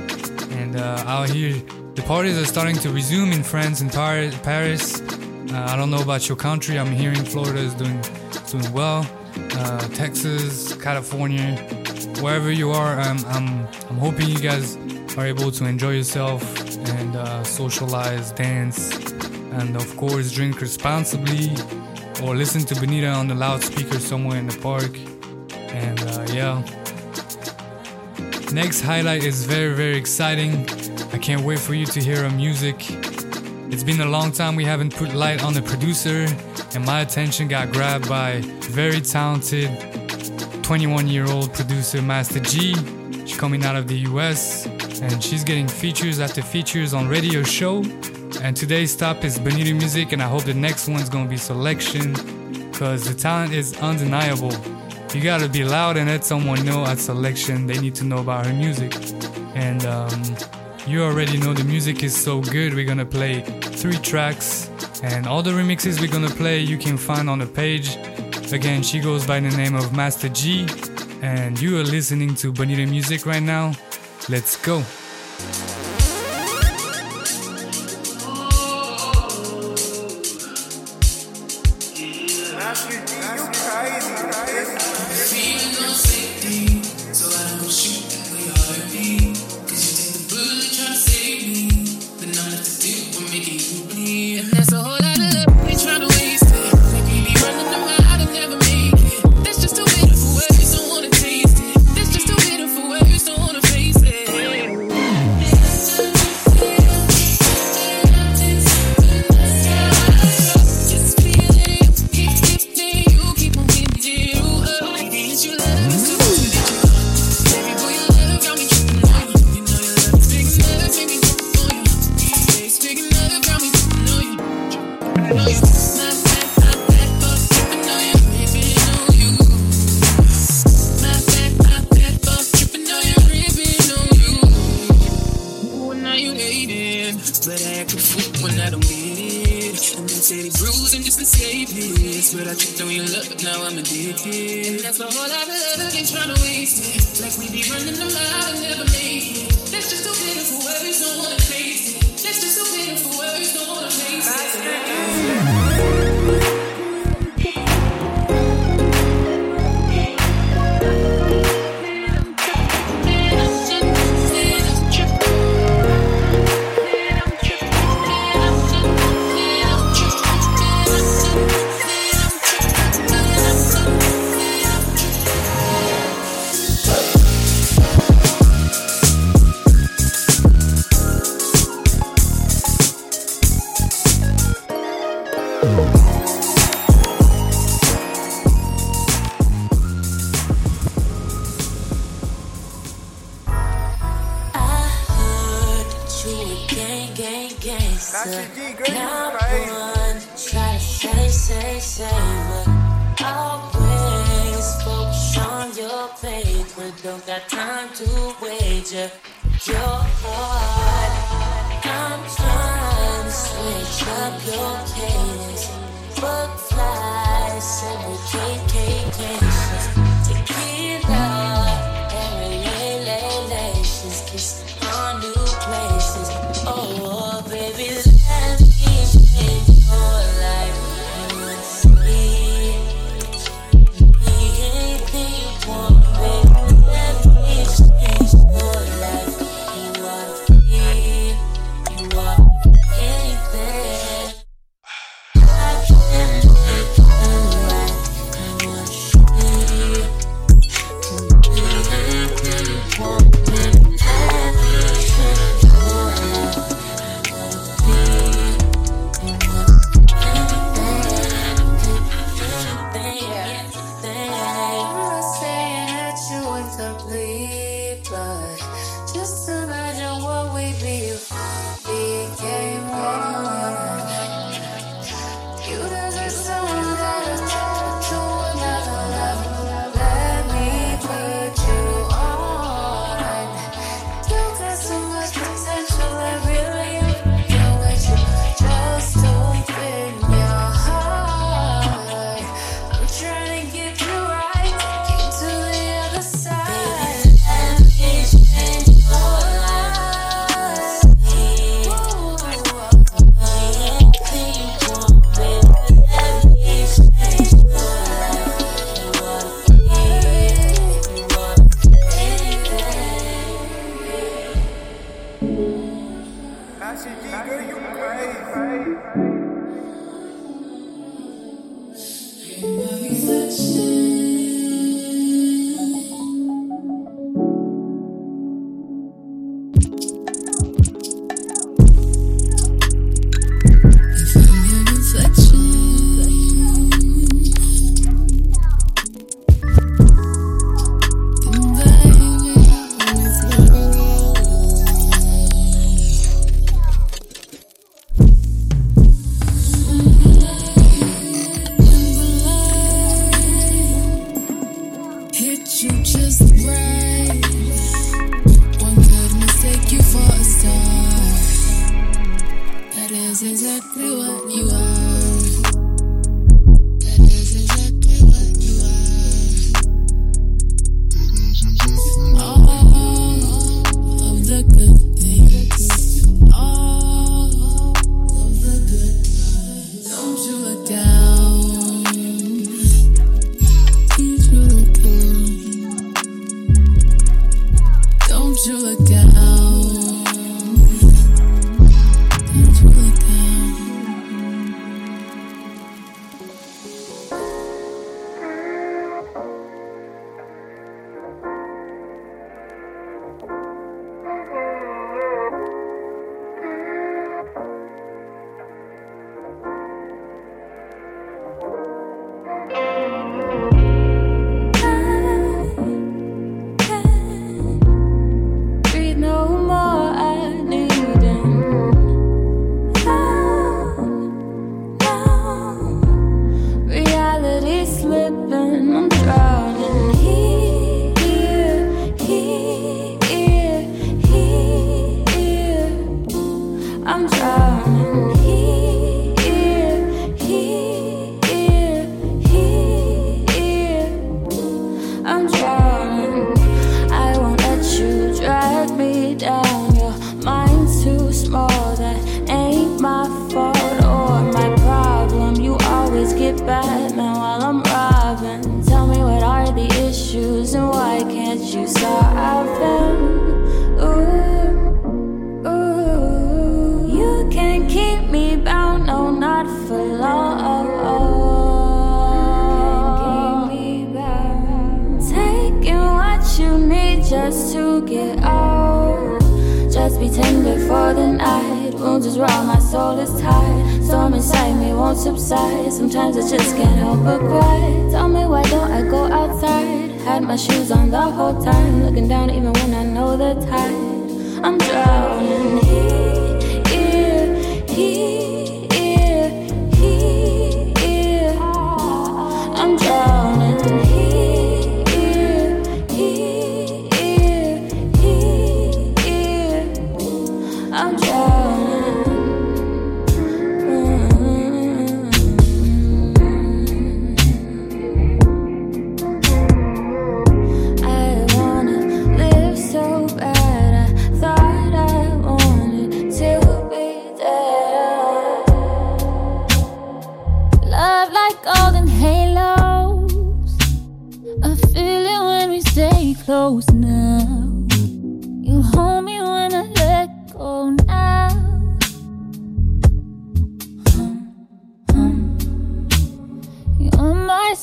And 0.53 0.77
uh, 0.77 1.03
out 1.05 1.29
here, 1.29 1.61
the 1.95 2.01
parties 2.03 2.37
are 2.37 2.45
starting 2.45 2.77
to 2.77 2.89
resume 2.89 3.33
in 3.33 3.43
France 3.43 3.81
and 3.81 3.91
Par- 3.91 4.31
Paris. 4.41 5.01
Uh, 5.01 5.67
I 5.67 5.75
don't 5.75 5.91
know 5.91 6.01
about 6.01 6.29
your 6.29 6.37
country. 6.37 6.79
I'm 6.79 6.93
hearing 6.93 7.25
Florida 7.25 7.59
is 7.59 7.73
doing 7.73 7.99
doing 8.49 8.71
well. 8.71 9.05
Uh, 9.35 9.79
Texas, 10.03 10.75
California, 10.75 11.57
wherever 12.21 12.53
you 12.53 12.71
are, 12.71 12.97
I'm, 12.97 13.19
I'm 13.25 13.67
I'm 13.89 13.97
hoping 13.97 14.29
you 14.29 14.39
guys 14.39 14.77
are 15.17 15.27
able 15.27 15.51
to 15.51 15.65
enjoy 15.65 15.93
yourself 16.01 16.41
and 16.97 17.17
uh, 17.17 17.43
socialize, 17.43 18.31
dance, 18.31 18.79
and 19.59 19.75
of 19.75 19.87
course 19.97 20.31
drink 20.31 20.61
responsibly 20.61 21.51
or 22.23 22.33
listen 22.33 22.61
to 22.61 22.75
Benita 22.79 23.09
on 23.09 23.27
the 23.27 23.35
loudspeaker 23.35 23.99
somewhere 23.99 24.37
in 24.37 24.47
the 24.47 24.57
park. 24.59 25.08
Yeah. 26.39 26.63
Next 28.53 28.79
highlight 28.79 29.25
is 29.25 29.45
very, 29.45 29.73
very 29.75 29.97
exciting. 29.97 30.69
I 31.11 31.17
can't 31.17 31.41
wait 31.41 31.59
for 31.59 31.73
you 31.73 31.85
to 31.87 31.99
hear 31.99 32.23
her 32.23 32.29
music. 32.29 32.77
It's 33.73 33.83
been 33.83 33.99
a 33.99 34.05
long 34.05 34.31
time 34.31 34.55
we 34.55 34.63
haven't 34.63 34.95
put 34.95 35.13
light 35.13 35.43
on 35.43 35.53
the 35.53 35.61
producer, 35.61 36.27
and 36.73 36.85
my 36.85 37.01
attention 37.01 37.49
got 37.49 37.73
grabbed 37.73 38.07
by 38.07 38.39
very 38.71 39.01
talented 39.01 39.69
21 40.63 41.07
year 41.09 41.25
old 41.25 41.53
producer 41.53 42.01
Master 42.01 42.39
G. 42.39 42.73
She's 43.25 43.37
coming 43.37 43.65
out 43.65 43.75
of 43.75 43.89
the 43.89 43.97
US, 44.11 44.65
and 45.01 45.21
she's 45.21 45.43
getting 45.43 45.67
features 45.67 46.21
after 46.21 46.41
features 46.41 46.93
on 46.93 47.09
radio 47.09 47.43
show. 47.43 47.83
And 48.41 48.55
today's 48.55 48.93
stop 48.93 49.25
is 49.25 49.37
Benita 49.37 49.73
Music, 49.73 50.13
and 50.13 50.21
I 50.23 50.29
hope 50.29 50.45
the 50.45 50.53
next 50.53 50.87
one's 50.87 51.09
gonna 51.09 51.29
be 51.29 51.35
Selection, 51.35 52.13
because 52.71 53.03
the 53.03 53.13
talent 53.13 53.51
is 53.51 53.77
undeniable. 53.81 54.53
You 55.13 55.21
gotta 55.21 55.49
be 55.49 55.63
loud 55.63 55.97
and 55.97 56.07
let 56.07 56.23
someone 56.23 56.63
know 56.65 56.85
at 56.85 56.99
Selection 56.99 57.65
they 57.65 57.79
need 57.79 57.95
to 57.95 58.03
know 58.03 58.19
about 58.19 58.45
her 58.45 58.53
music. 58.53 58.93
And 59.55 59.83
um, 59.85 60.23
you 60.87 61.03
already 61.03 61.37
know 61.37 61.53
the 61.53 61.63
music 61.63 62.03
is 62.03 62.15
so 62.15 62.41
good, 62.41 62.73
we're 62.73 62.85
gonna 62.85 63.05
play 63.05 63.41
three 63.41 63.97
tracks, 63.97 64.69
and 65.01 65.25
all 65.25 65.41
the 65.41 65.51
remixes 65.51 65.99
we're 65.99 66.11
gonna 66.11 66.29
play 66.29 66.59
you 66.59 66.77
can 66.77 66.95
find 66.95 67.29
on 67.29 67.39
the 67.39 67.47
page. 67.47 67.97
Again, 68.53 68.83
she 68.83 68.99
goes 68.99 69.25
by 69.25 69.39
the 69.39 69.49
name 69.57 69.75
of 69.75 69.93
Master 69.93 70.29
G, 70.29 70.67
and 71.21 71.59
you 71.59 71.79
are 71.79 71.83
listening 71.83 72.35
to 72.35 72.51
Bonita 72.51 72.85
Music 72.85 73.25
right 73.25 73.43
now. 73.43 73.73
Let's 74.29 74.57
go. 74.63 74.83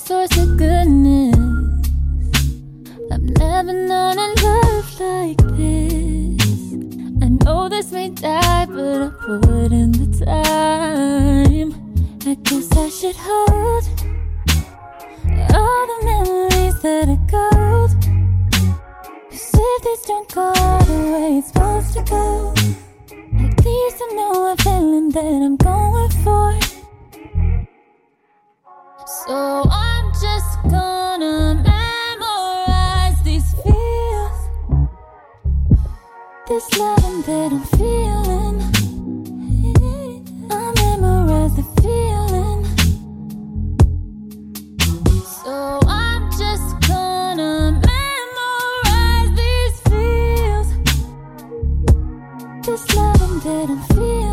source 0.07 0.37
of 0.39 0.57
goodness. 0.57 1.35
I've 3.11 3.23
never 3.23 3.73
known 3.73 4.17
a 4.17 4.29
love 4.41 5.01
like 5.01 5.43
this. 5.59 6.75
I 7.25 7.29
know 7.43 7.69
this 7.69 7.91
may 7.91 8.11
die, 8.11 8.67
but 8.67 9.03
I 9.03 9.11
put 9.27 9.73
in 9.73 9.91
the 9.91 10.07
time. 10.25 11.71
I 12.25 12.35
guess 12.45 12.71
I 12.85 12.89
should 12.89 13.17
hold 13.17 13.85
all 15.59 15.83
the 15.91 15.99
memories 16.11 16.81
that 16.83 17.09
are 17.09 17.25
gold. 17.35 17.91
Cause 19.31 19.55
if 19.55 19.83
this 19.83 20.03
don't 20.07 20.33
go 20.33 20.53
the 20.87 20.99
way 21.13 21.39
it's 21.39 21.49
supposed 21.49 21.95
to 21.95 22.03
go, 22.05 22.55
at 23.45 23.65
least 23.65 24.03
I 24.05 24.15
know 24.15 24.53
a 24.53 24.57
feeling 24.63 25.09
that 25.11 25.43
I'm 25.47 25.57
going 25.57 26.11
for. 26.23 26.66
this 36.57 36.79
loving 36.79 37.21
that 37.21 37.53
I'm 37.53 37.65
feeling. 37.77 38.59
I 40.51 40.73
memorize 40.81 41.55
the 41.55 41.65
feeling. 41.83 42.65
So 45.43 45.81
I'm 45.87 46.31
just 46.31 46.69
gonna 46.89 47.79
memorize 47.93 49.31
these 49.41 49.77
feels. 49.91 50.69
This 52.65 52.85
loving 52.97 53.39
that 53.41 53.69
I'm 53.69 53.83
feeling. 53.95 54.26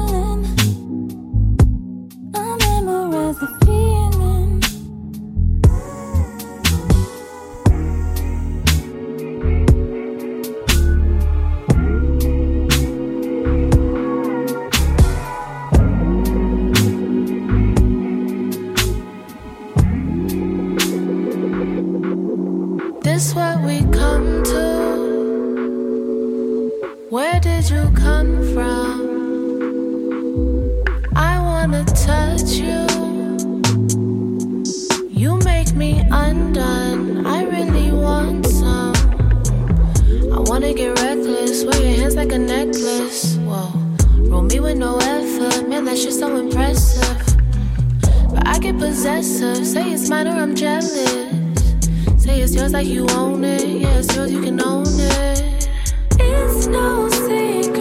you're 46.03 46.11
so 46.11 46.35
impressive. 46.35 47.25
But 48.29 48.47
I 48.47 48.59
get 48.59 48.77
possessive. 48.77 49.65
Say 49.65 49.93
it's 49.93 50.09
mine 50.09 50.27
or 50.27 50.31
I'm 50.31 50.53
jealous. 50.53 50.91
Say 52.17 52.41
it's 52.41 52.53
yours 52.53 52.73
like 52.73 52.87
you 52.87 53.07
own 53.11 53.43
it. 53.43 53.65
Yeah, 53.65 53.99
it's 53.99 54.13
yours, 54.15 54.31
you 54.31 54.41
can 54.41 54.61
own 54.61 54.85
it. 54.87 55.69
It's 56.19 56.67
no 56.67 57.09
secret. 57.09 57.72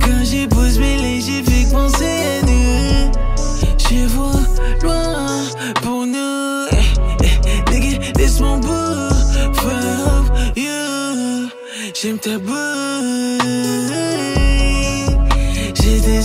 Quand 0.00 0.24
j'ai 0.24 0.46
posé 0.48 0.80
mes 0.80 0.96
lèvres, 0.98 1.24
j'ai 1.26 1.42
fait 1.42 1.64
que 1.64 1.70
penser 1.72 2.04
à 2.04 2.46
nous. 2.46 3.12
Je 3.78 4.06
vois 4.08 4.42
loin 4.82 5.44
pour 5.82 6.06
nous. 6.06 6.66
Eh, 6.72 6.76
eh, 7.24 7.70
Nigga, 7.70 8.12
this 8.14 8.40
mon 8.40 8.58
beau. 8.58 9.10
For 9.54 9.72
you. 10.56 11.48
J'aime 11.94 12.18
ta 12.18 12.38
bouche. 12.38 12.52
J'ai 15.74 16.00
des 16.00 16.22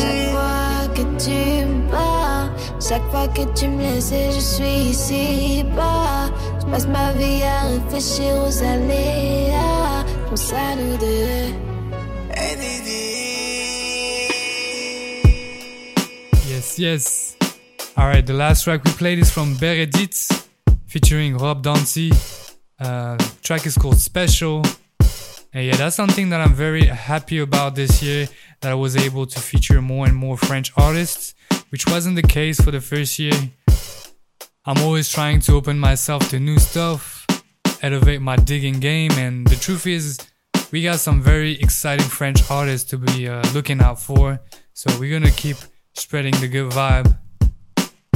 Chaque 0.00 0.30
fois 0.30 0.88
que 0.94 1.02
tu 1.18 1.66
me 1.66 1.90
parles, 1.90 2.50
chaque 2.80 3.10
fois 3.10 3.28
que 3.28 3.42
tu 3.58 3.68
me 3.68 3.82
laisses 3.82 4.12
je 4.34 4.40
suis 4.40 4.90
ici 4.90 5.64
bas. 5.74 6.30
Je 6.60 6.66
passe 6.70 6.86
ma 6.86 7.12
vie 7.12 7.42
à 7.42 7.68
réfléchir 7.68 8.34
aux 8.46 8.62
aléas. 8.62 10.01
Je 10.32 10.36
pense 10.36 10.52
à 10.54 10.74
nous. 10.76 10.96
Yes, 16.48 16.78
yes. 16.78 17.36
Alright, 17.98 18.24
the 18.24 18.32
last 18.32 18.64
track 18.64 18.82
we 18.82 18.92
played 18.92 19.18
is 19.18 19.30
from 19.30 19.56
Beredit 19.58 20.14
featuring 20.86 21.36
Rob 21.36 21.62
Dancy. 21.62 22.12
Uh, 22.80 23.18
track 23.42 23.66
is 23.66 23.76
called 23.76 23.98
Special. 23.98 24.62
And 25.52 25.66
yeah, 25.66 25.76
that's 25.76 25.96
something 25.96 26.30
that 26.30 26.40
I'm 26.40 26.54
very 26.54 26.86
happy 26.86 27.40
about 27.40 27.74
this 27.74 28.02
year 28.02 28.26
that 28.62 28.72
I 28.72 28.74
was 28.74 28.96
able 28.96 29.26
to 29.26 29.38
feature 29.38 29.82
more 29.82 30.06
and 30.06 30.16
more 30.16 30.38
French 30.38 30.72
artists, 30.78 31.34
which 31.68 31.86
wasn't 31.86 32.16
the 32.16 32.22
case 32.22 32.58
for 32.58 32.70
the 32.70 32.80
first 32.80 33.18
year. 33.18 33.34
I'm 34.64 34.78
always 34.78 35.10
trying 35.10 35.40
to 35.40 35.56
open 35.56 35.78
myself 35.78 36.30
to 36.30 36.40
new 36.40 36.58
stuff, 36.58 37.21
elevate 37.82 38.22
my 38.22 38.36
digging 38.36 38.80
game, 38.80 39.10
and 39.12 39.46
the 39.46 39.56
truth 39.56 39.86
is, 39.86 40.18
we 40.70 40.82
got 40.82 41.00
some 41.00 41.20
very 41.20 41.60
exciting 41.60 42.06
French 42.06 42.50
artists 42.50 42.88
to 42.90 42.98
be 42.98 43.28
uh, 43.28 43.42
looking 43.52 43.82
out 43.82 44.00
for. 44.00 44.40
So 44.72 44.90
we're 44.98 45.12
gonna 45.12 45.32
keep 45.32 45.56
spreading 45.92 46.32
the 46.40 46.48
good 46.48 46.70
vibe. 46.72 47.18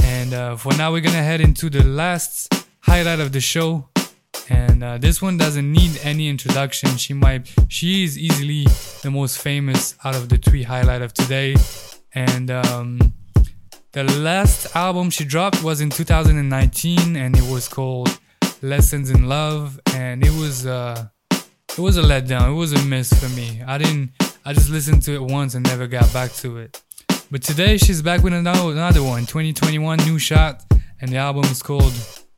And 0.03 0.33
uh, 0.33 0.55
for 0.55 0.73
now, 0.75 0.91
we're 0.91 1.01
gonna 1.01 1.21
head 1.21 1.41
into 1.41 1.69
the 1.69 1.83
last 1.83 2.65
highlight 2.81 3.19
of 3.19 3.31
the 3.31 3.41
show. 3.41 3.89
And 4.49 4.83
uh, 4.83 4.97
this 4.97 5.21
one 5.21 5.37
doesn't 5.37 5.69
need 5.69 5.99
any 6.03 6.29
introduction. 6.29 6.95
She 6.97 7.13
might, 7.13 7.53
she 7.67 8.03
is 8.03 8.17
easily 8.17 8.65
the 9.03 9.11
most 9.11 9.39
famous 9.39 9.95
out 10.03 10.15
of 10.15 10.29
the 10.29 10.37
three 10.37 10.63
highlight 10.63 11.01
of 11.01 11.13
today. 11.13 11.55
And 12.13 12.49
um, 12.49 13.13
the 13.91 14.03
last 14.03 14.75
album 14.75 15.09
she 15.09 15.25
dropped 15.25 15.63
was 15.63 15.81
in 15.81 15.89
2019, 15.89 17.15
and 17.15 17.37
it 17.37 17.43
was 17.43 17.67
called 17.67 18.17
Lessons 18.61 19.09
in 19.09 19.27
Love. 19.27 19.79
And 19.93 20.25
it 20.25 20.31
was, 20.31 20.65
uh, 20.65 21.07
it 21.31 21.79
was 21.79 21.97
a 21.97 22.01
letdown. 22.01 22.51
It 22.51 22.55
was 22.55 22.73
a 22.73 22.83
miss 22.85 23.11
for 23.13 23.29
me. 23.29 23.61
I 23.65 23.77
didn't, 23.77 24.11
I 24.45 24.53
just 24.53 24.69
listened 24.69 25.01
to 25.03 25.13
it 25.13 25.21
once 25.21 25.55
and 25.55 25.65
never 25.65 25.87
got 25.87 26.11
back 26.13 26.31
to 26.35 26.57
it. 26.57 26.81
But 27.29 27.43
today 27.43 27.77
she's 27.77 28.01
back 28.01 28.23
with 28.23 28.33
another, 28.33 29.03
one, 29.03 29.25
2021 29.25 29.99
new 30.05 30.17
shot, 30.17 30.63
and 31.01 31.11
the 31.11 31.17
album 31.17 31.43
is 31.45 31.61
called 31.61 31.93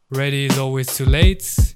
Ready 0.10 0.46
is 0.46 0.58
Always 0.58 0.98
Too 0.98 1.06
Late. 1.06 1.76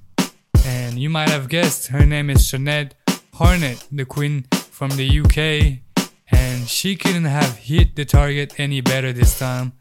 And 0.66 0.98
you 0.98 1.10
might 1.12 1.30
have 1.30 1.48
guessed 1.48 1.88
her 1.88 2.06
name 2.06 2.32
is 2.32 2.40
Sinead 2.40 2.94
Harnett, 3.36 3.88
the 3.92 4.06
queen 4.06 4.46
from 4.52 4.90
the 4.92 5.20
UK, 5.20 6.08
and 6.32 6.68
she 6.68 6.96
couldn't 6.96 7.26
have 7.26 7.58
hit 7.58 7.96
the 7.96 8.06
target 8.06 8.60
any 8.60 8.82
better 8.82 9.14
this 9.14 9.38
time. 9.38 9.74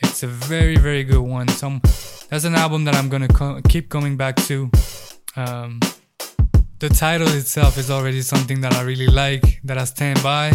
It's 0.00 0.22
a 0.22 0.26
very 0.26 0.76
very 0.76 1.04
good 1.04 1.20
one. 1.20 1.48
Some 1.48 1.80
that's 2.28 2.44
an 2.44 2.54
album 2.54 2.84
that 2.84 2.94
I'm 2.94 3.08
gonna 3.08 3.28
co- 3.28 3.60
keep 3.68 3.88
coming 3.88 4.16
back 4.16 4.36
to. 4.48 4.70
Um, 5.36 5.80
the 6.78 6.88
title 6.90 7.28
itself 7.28 7.78
is 7.78 7.90
already 7.90 8.20
something 8.20 8.60
that 8.60 8.74
I 8.74 8.82
really 8.82 9.06
like, 9.06 9.60
that 9.64 9.78
I 9.78 9.84
stand 9.84 10.22
by. 10.22 10.52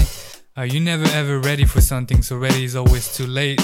Uh, 0.57 0.63
you're 0.63 0.81
never 0.81 1.05
ever 1.15 1.39
ready 1.39 1.65
for 1.65 1.81
something, 1.81 2.21
so 2.21 2.37
ready 2.37 2.63
is 2.63 2.75
always 2.75 3.15
too 3.15 3.25
late. 3.25 3.61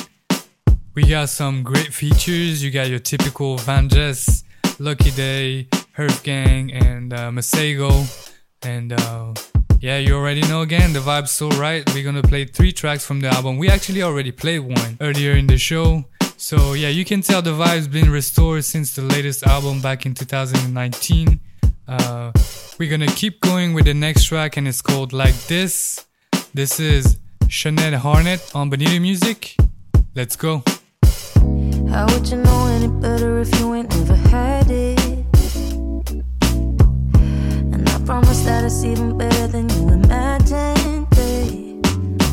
We 0.96 1.04
got 1.04 1.30
some 1.30 1.62
great 1.62 1.94
features. 1.94 2.64
You 2.64 2.72
got 2.72 2.90
your 2.90 3.00
typical 3.00 3.58
Van 3.58 3.88
Jess, 3.88 4.44
Lucky 4.80 5.12
Daye, 5.12 5.68
Herb 5.92 6.24
Gang, 6.24 6.74
and 6.74 7.14
uh, 7.14 7.30
Masego. 7.30 7.92
And 8.64 8.94
uh, 8.94 9.34
yeah, 9.80 9.98
you 9.98 10.16
already 10.16 10.42
know 10.42 10.62
again, 10.62 10.94
the 10.94 11.00
vibe's 11.00 11.32
so 11.32 11.50
right. 11.50 11.84
We're 11.94 12.04
gonna 12.04 12.24
play 12.24 12.46
three 12.46 12.72
tracks 12.72 13.06
from 13.06 13.20
the 13.20 13.30
album. 13.30 13.58
We 13.58 13.70
actually 13.70 14.02
already 14.02 14.32
played 14.32 14.60
one 14.60 14.98
earlier 15.02 15.34
in 15.34 15.48
the 15.48 15.58
show. 15.58 16.06
So 16.38 16.74
yeah, 16.74 16.90
you 16.90 17.06
can 17.06 17.22
tell 17.22 17.42
the 17.42 17.52
vibe's 17.52 17.88
been 17.88 18.10
restored 18.10 18.64
since 18.66 18.96
the 18.96 19.04
latest 19.04 19.46
album 19.46 19.82
back 19.82 20.06
in 20.06 20.14
2019. 20.14 21.40
Uh, 21.88 22.32
we're 22.80 22.90
gonna 22.90 23.08
keep 23.08 23.40
going 23.42 23.74
with 23.74 23.86
the 23.86 23.94
next 23.94 24.26
track, 24.26 24.58
and 24.58 24.68
it's 24.68 24.82
called 24.82 25.14
Like 25.14 25.36
This. 25.48 26.06
This 26.54 26.80
is 26.80 27.18
Sinead 27.46 28.00
Harnett 28.00 28.56
on 28.56 28.70
Bonita 28.70 29.00
Music. 29.00 29.56
Let's 30.16 30.36
go. 30.36 30.64
How 31.90 32.06
would 32.08 32.28
you 32.28 32.38
know 32.38 32.68
any 32.68 32.88
better 32.88 33.40
if 33.40 33.60
you 33.60 33.74
ain't 33.76 33.90
never 33.96 34.16
had 34.16 34.70
it? 34.72 34.97
Promise 38.08 38.46
that 38.46 38.64
it's 38.64 38.86
even 38.86 39.18
better 39.18 39.48
than 39.48 39.68
you 39.68 39.90
imagined. 39.90 41.10
babe. 41.10 41.84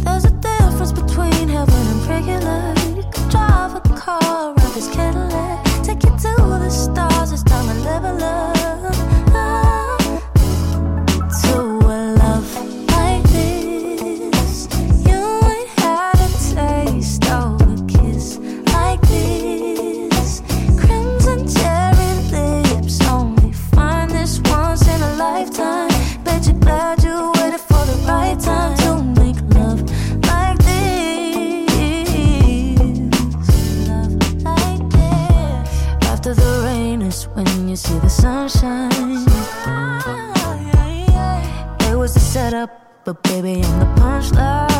There's 0.04 0.24
a 0.24 0.30
difference 0.30 0.92
between 0.92 1.48
heaven 1.48 1.82
and 1.92 2.06
regular. 2.06 2.72
You 2.96 3.02
can 3.10 3.28
drive 3.28 3.74
a 3.74 3.80
car 3.80 4.54
around 4.54 4.74
this 4.74 4.88
Cadillac, 4.94 5.64
take 5.82 6.04
you 6.04 6.10
to 6.10 6.34
the 6.62 6.70
stars. 6.70 7.32
It's 7.32 7.42
time 7.42 7.66
to 7.66 7.74
level 7.82 8.22
up. 8.22 8.53
But 43.04 43.22
baby, 43.22 43.62
I'm 43.62 43.78
the 43.80 44.00
punchline. 44.00 44.73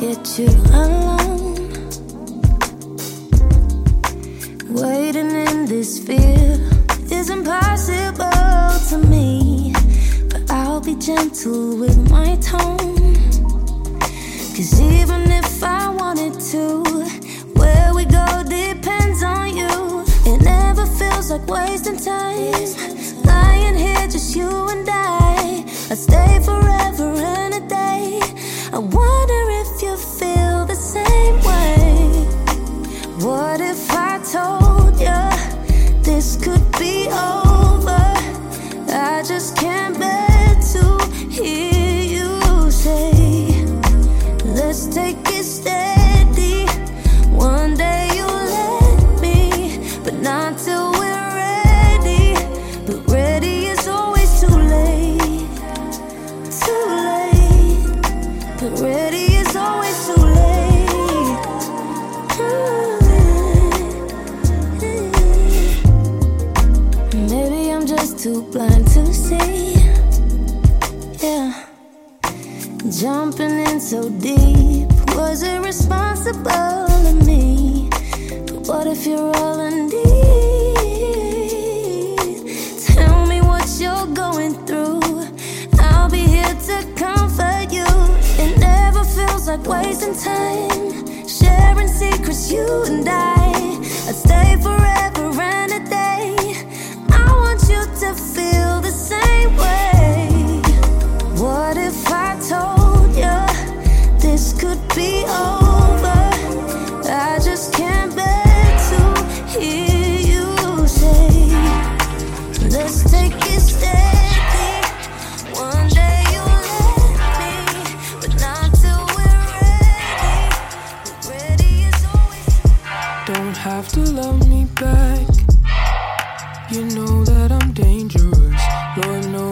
get 0.00 0.38
you 0.38 0.48
alone. 0.72 1.68
Waiting 4.70 5.30
in 5.30 5.66
this 5.66 5.98
fear 5.98 6.56
is 7.12 7.28
impossible 7.28 8.70
to 8.88 8.96
me. 9.08 9.74
But 10.30 10.50
I'll 10.50 10.80
be 10.80 10.94
gentle 10.94 11.76
with 11.76 11.98
my 12.10 12.36
tone. 12.36 13.14
Cause 14.56 14.80
even 14.80 15.30
if 15.30 15.62
I 15.62 15.90
wanted 15.90 16.40
to, 16.52 16.82
where 17.60 17.92
we 17.94 18.06
go 18.06 18.42
depends 18.48 19.22
on 19.22 19.54
you. 19.54 20.02
It 20.24 20.40
never 20.40 20.86
feels 20.86 21.30
like 21.30 21.46
wasting 21.46 21.98
time. 21.98 22.64
Lying 23.24 23.76
here, 23.76 24.08
just 24.08 24.34
you 24.34 24.48
and 24.70 24.88
I. 24.88 25.62
I 25.90 25.94
stay 25.94 26.40
forever 26.42 27.12
and 27.20 27.54
a 27.54 27.68
day. 27.68 28.20
I 28.72 28.78
wonder. 28.78 29.39
What 33.22 33.60
if 33.60 33.89
time, 90.14 91.26
sharing 91.26 91.88
secrets 91.88 92.50
you 92.50 92.84
and 92.86 93.08
I. 93.08 93.29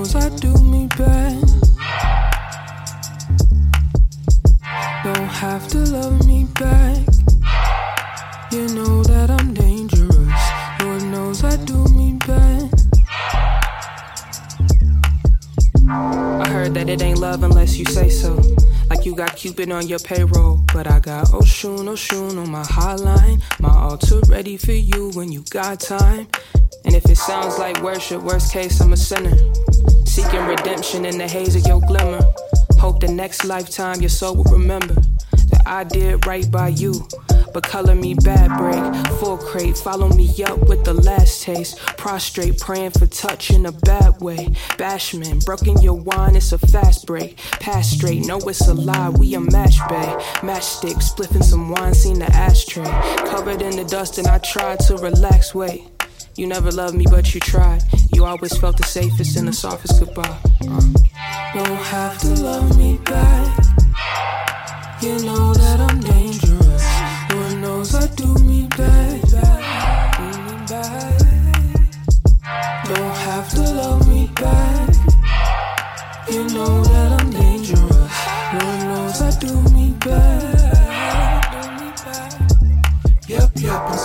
songs 0.08 0.24
I 0.24 0.36
do 0.36 0.52
me 0.64 0.86
bad. 0.96 1.42
Don't 5.04 5.28
have 5.28 5.68
to 5.68 5.78
love 5.78 6.26
me 6.26 6.46
back. 6.54 6.98
You 8.50 8.68
know 8.74 9.02
that 9.04 9.30
I'm 9.30 9.54
dangerous. 9.54 10.42
Lord 10.80 11.02
knows 11.04 11.44
I 11.44 11.56
do 11.64 11.84
me 11.94 12.18
bad. 12.26 12.70
I 15.90 16.48
heard 16.48 16.74
that 16.74 16.88
it 16.88 17.02
ain't 17.02 17.18
love 17.18 17.42
unless 17.42 17.76
you 17.76 17.84
say 17.86 18.08
so. 18.08 18.40
Like 18.90 19.04
you 19.04 19.14
got 19.14 19.36
Cupid 19.36 19.70
on 19.70 19.86
your 19.86 19.98
payroll. 19.98 20.64
But 20.72 20.86
I 20.86 21.00
got 21.00 21.26
Oshun, 21.28 21.86
Oshun 21.88 22.38
on 22.38 22.50
my 22.50 22.62
hotline. 22.62 23.42
My 23.60 23.74
altar 23.74 24.20
ready 24.28 24.56
for 24.56 24.72
you 24.72 25.10
when 25.14 25.32
you 25.32 25.44
got 25.50 25.80
time. 25.80 26.28
And 26.88 26.96
if 26.96 27.04
it 27.10 27.18
sounds 27.18 27.58
like 27.58 27.82
worship, 27.82 28.22
worst 28.22 28.50
case, 28.50 28.80
I'm 28.80 28.94
a 28.94 28.96
sinner. 28.96 29.36
Seeking 30.06 30.46
redemption 30.46 31.04
in 31.04 31.18
the 31.18 31.28
haze 31.28 31.54
of 31.54 31.66
your 31.66 31.82
glimmer. 31.82 32.22
Hope 32.80 33.00
the 33.00 33.08
next 33.08 33.44
lifetime 33.44 34.00
your 34.00 34.08
soul 34.08 34.36
will 34.36 34.44
remember 34.44 34.94
that 34.94 35.62
I 35.66 35.84
did 35.84 36.26
right 36.26 36.50
by 36.50 36.68
you. 36.68 37.06
But 37.52 37.64
color 37.64 37.94
me 37.94 38.14
bad 38.14 38.56
break, 38.56 39.18
full 39.18 39.36
crate. 39.36 39.76
Follow 39.76 40.08
me 40.08 40.32
up 40.44 40.60
with 40.66 40.84
the 40.84 40.94
last 40.94 41.42
taste. 41.42 41.76
Prostrate, 41.98 42.58
praying 42.58 42.92
for 42.92 43.06
touch 43.06 43.50
in 43.50 43.66
a 43.66 43.72
bad 43.72 44.22
way. 44.22 44.46
Bashman, 44.78 45.44
broken 45.44 45.82
your 45.82 46.00
wine, 46.00 46.36
it's 46.36 46.52
a 46.52 46.58
fast 46.58 47.06
break. 47.06 47.36
Pass 47.60 47.90
straight, 47.90 48.24
no, 48.24 48.38
it's 48.38 48.66
a 48.66 48.72
lie. 48.72 49.10
We 49.10 49.34
a 49.34 49.40
match 49.40 49.76
bay. 49.90 50.14
Matchstick, 50.40 51.02
spliffing 51.02 51.44
some 51.44 51.68
wine, 51.68 51.92
seen 51.92 52.18
the 52.20 52.32
ashtray. 52.32 52.90
Covered 53.28 53.60
in 53.60 53.76
the 53.76 53.84
dust, 53.84 54.16
and 54.16 54.26
I 54.26 54.38
tried 54.38 54.80
to 54.86 54.96
relax. 54.96 55.54
Wait. 55.54 55.97
You 56.38 56.46
never 56.46 56.70
loved 56.70 56.94
me, 56.94 57.04
but 57.10 57.34
you 57.34 57.40
tried. 57.40 57.82
You 58.14 58.24
always 58.24 58.56
felt 58.56 58.76
the 58.76 58.84
safest 58.84 59.36
and 59.36 59.48
the 59.48 59.52
softest 59.52 59.98
goodbye. 59.98 60.38
Uh. 60.62 60.80
Don't 61.52 61.82
have 61.90 62.16
to 62.18 62.28
love 62.28 62.78
me 62.78 62.96
back. 62.98 63.58
You 65.02 65.18
know 65.26 65.52
that 65.52 65.80
I'm 65.80 65.98
dangerous. 65.98 66.86
Lord 67.32 67.58
knows 67.58 67.92
I 67.92 68.06
do 68.14 68.32
me 68.44 68.68
bad. 68.76 69.20
Do 69.20 70.28
me 70.46 70.54
bad. 70.68 71.18
Don't 72.86 73.16
have 73.26 73.48
to 73.54 73.60
love 73.60 74.06
me 74.06 74.30
back. 74.36 74.94
You 76.30 76.44
know 76.54 76.84
that 76.84 77.20
I'm 77.20 77.30
dangerous. 77.30 78.14
Lord 78.52 78.80
knows 78.86 79.22
I 79.22 79.30
do 79.40 79.60
me 79.74 79.90
bad. 79.98 81.42
Do 81.50 81.84
me 81.84 81.90
bad. 82.04 82.52
Yep, 83.26 83.50
yep, 83.56 83.97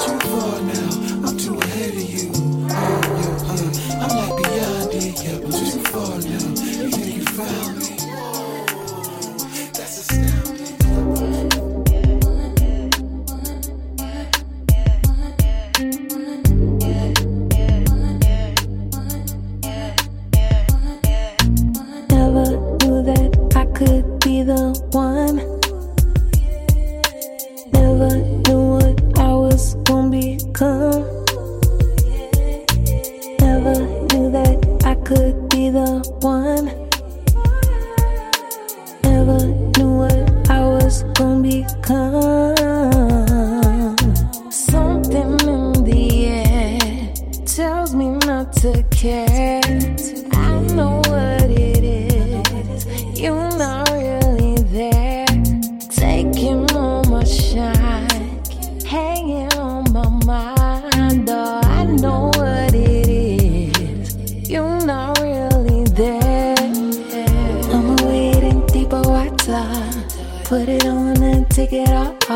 Put 70.53 70.69
it 70.69 70.85
on 70.85 71.21
and 71.23 71.49
take 71.49 71.73
it 71.73 71.89
off. 71.89 72.29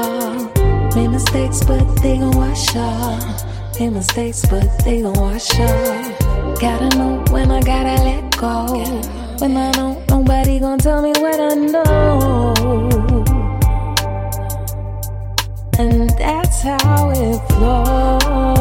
Made 0.96 1.10
mistakes, 1.10 1.64
but 1.64 1.86
they 2.02 2.18
gon' 2.18 2.36
wash 2.36 2.76
off. 2.76 3.80
Made 3.80 3.92
mistakes, 3.92 4.44
but 4.50 4.68
they 4.84 5.04
gon' 5.04 5.14
wash 5.14 5.60
off. 5.60 6.07
Gotta 6.60 6.90
know 6.98 7.24
when 7.30 7.52
I 7.52 7.62
gotta 7.62 8.02
let 8.04 8.36
go. 8.36 8.84
When 9.38 9.56
I 9.56 9.72
know 9.74 10.04
nobody 10.10 10.60
gon' 10.60 10.80
tell 10.80 11.04
me 11.04 11.14
what 11.20 11.40
I 11.40 11.54
know. 11.54 12.54
And 15.78 16.10
that's 16.18 16.62
how 16.62 17.12
it 17.12 17.38
flows. 17.54 18.57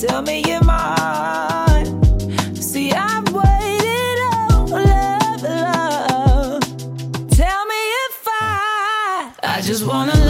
Tell 0.00 0.22
me 0.22 0.42
you're 0.46 0.64
mine. 0.64 1.86
See, 2.56 2.92
I've 2.92 3.28
waited 3.32 4.18
on 4.42 4.70
love, 4.70 5.42
love. 5.42 6.60
Tell 7.30 7.66
me 7.66 7.82
if 8.06 8.26
I, 8.26 9.32
I 9.42 9.60
just 9.62 9.86
wanna 9.86 10.21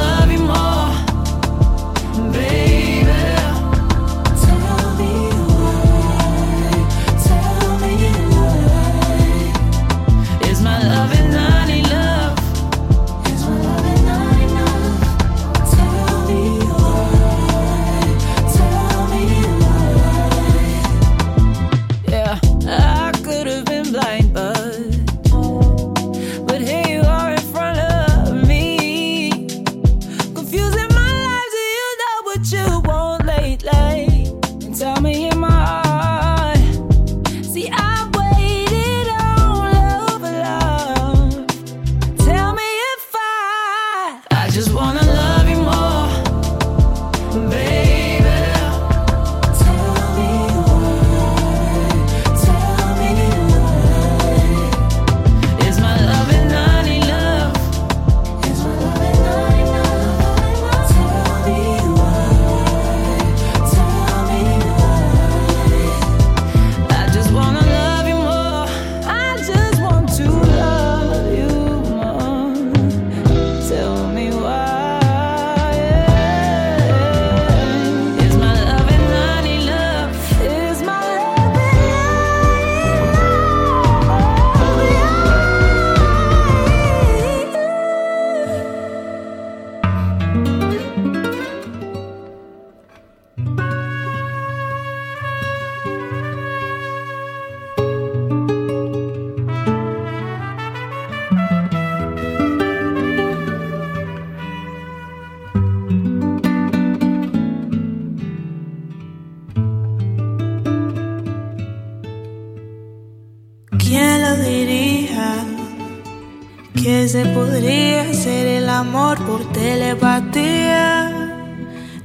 amor 118.83 119.17
por 119.27 119.41
telepatía. 119.53 121.09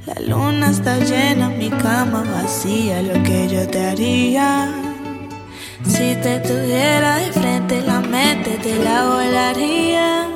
La 0.06 0.16
luna 0.28 0.70
está 0.70 0.96
llena, 0.98 1.48
mi 1.48 1.70
cama 1.70 2.22
vacía, 2.34 3.02
lo 3.02 3.20
que 3.24 3.48
yo 3.48 3.66
te 3.68 3.80
haría. 3.88 4.48
Si 5.84 6.14
te 6.24 6.38
tuviera 6.38 7.16
de 7.16 7.32
frente, 7.32 7.82
la 7.82 8.00
mente 8.00 8.50
te 8.62 8.76
la 8.86 8.98
volaría. 9.06 10.28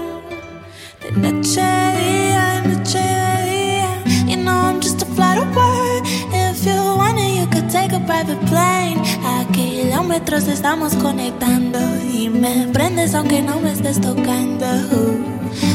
De 1.02 1.10
noche 1.12 1.60
a 1.60 1.94
día, 2.02 2.44
de 2.60 2.68
noche 2.72 2.98
a 2.98 3.34
día. 3.52 3.90
You 4.26 4.38
know 4.42 4.58
I'm 4.68 4.80
just 4.80 5.00
a 5.02 5.06
flight 5.14 5.38
away. 5.38 6.02
If 6.32 6.66
you 6.66 6.78
want 7.00 7.18
it, 7.20 7.32
you 7.38 7.46
could 7.52 7.70
take 7.70 7.92
a 7.92 8.00
private 8.00 8.42
plane. 8.50 9.00
A 9.24 9.44
kilómetros 9.52 10.48
estamos 10.48 10.94
conectando. 10.96 11.78
Y 12.12 12.28
me 12.28 12.66
prendes 12.72 13.14
aunque 13.14 13.40
no 13.42 13.60
me 13.60 13.70
estés 13.70 14.00
tocando. 14.00 14.66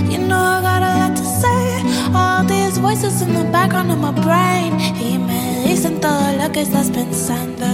You 0.10 0.20
know 0.20 0.40
I 0.40 0.62
got 0.62 0.82
a 0.82 0.92
lot 1.00 1.16
to 1.18 1.24
say. 1.24 1.84
All 2.14 2.44
these 2.44 2.78
voices 2.78 3.22
in 3.22 3.34
the 3.34 3.44
background 3.52 3.92
of 3.92 4.00
my 4.00 4.12
brain. 4.12 4.80
Y 5.00 5.18
me 5.18 5.64
dicen 5.68 6.00
todo 6.00 6.32
lo 6.38 6.52
que 6.52 6.62
estás 6.62 6.90
pensando. 6.90 7.68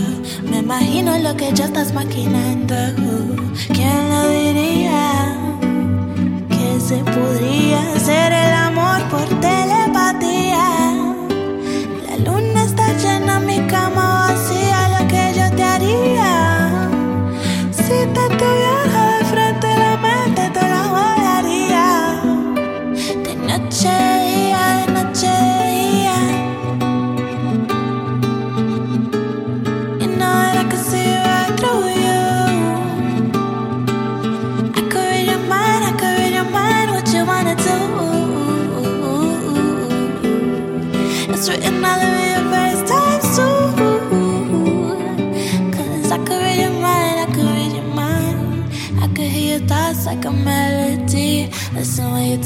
Me 0.50 0.60
imagino 0.60 1.18
lo 1.20 1.36
que 1.36 1.52
ya 1.54 1.66
estás 1.66 1.94
maquinando. 1.94 2.76
¿Quién 3.74 4.10
lo 4.10 4.30
diría? 4.30 5.36
Que 6.50 6.80
se 6.80 6.98
podría 7.04 7.82
hacer 7.96 8.32
el 8.32 8.54
amor 8.54 9.02
por 9.10 9.28
telepatía. 9.40 9.83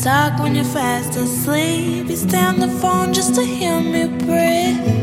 Talk 0.07 0.39
when 0.39 0.55
you're 0.55 0.63
fast 0.63 1.17
asleep. 1.17 2.07
You 2.07 2.15
stay 2.15 2.39
on 2.39 2.61
the 2.61 2.69
phone 2.79 3.13
just 3.13 3.35
to 3.35 3.43
hear 3.43 3.77
me 3.81 4.07
breathe. 4.25 4.96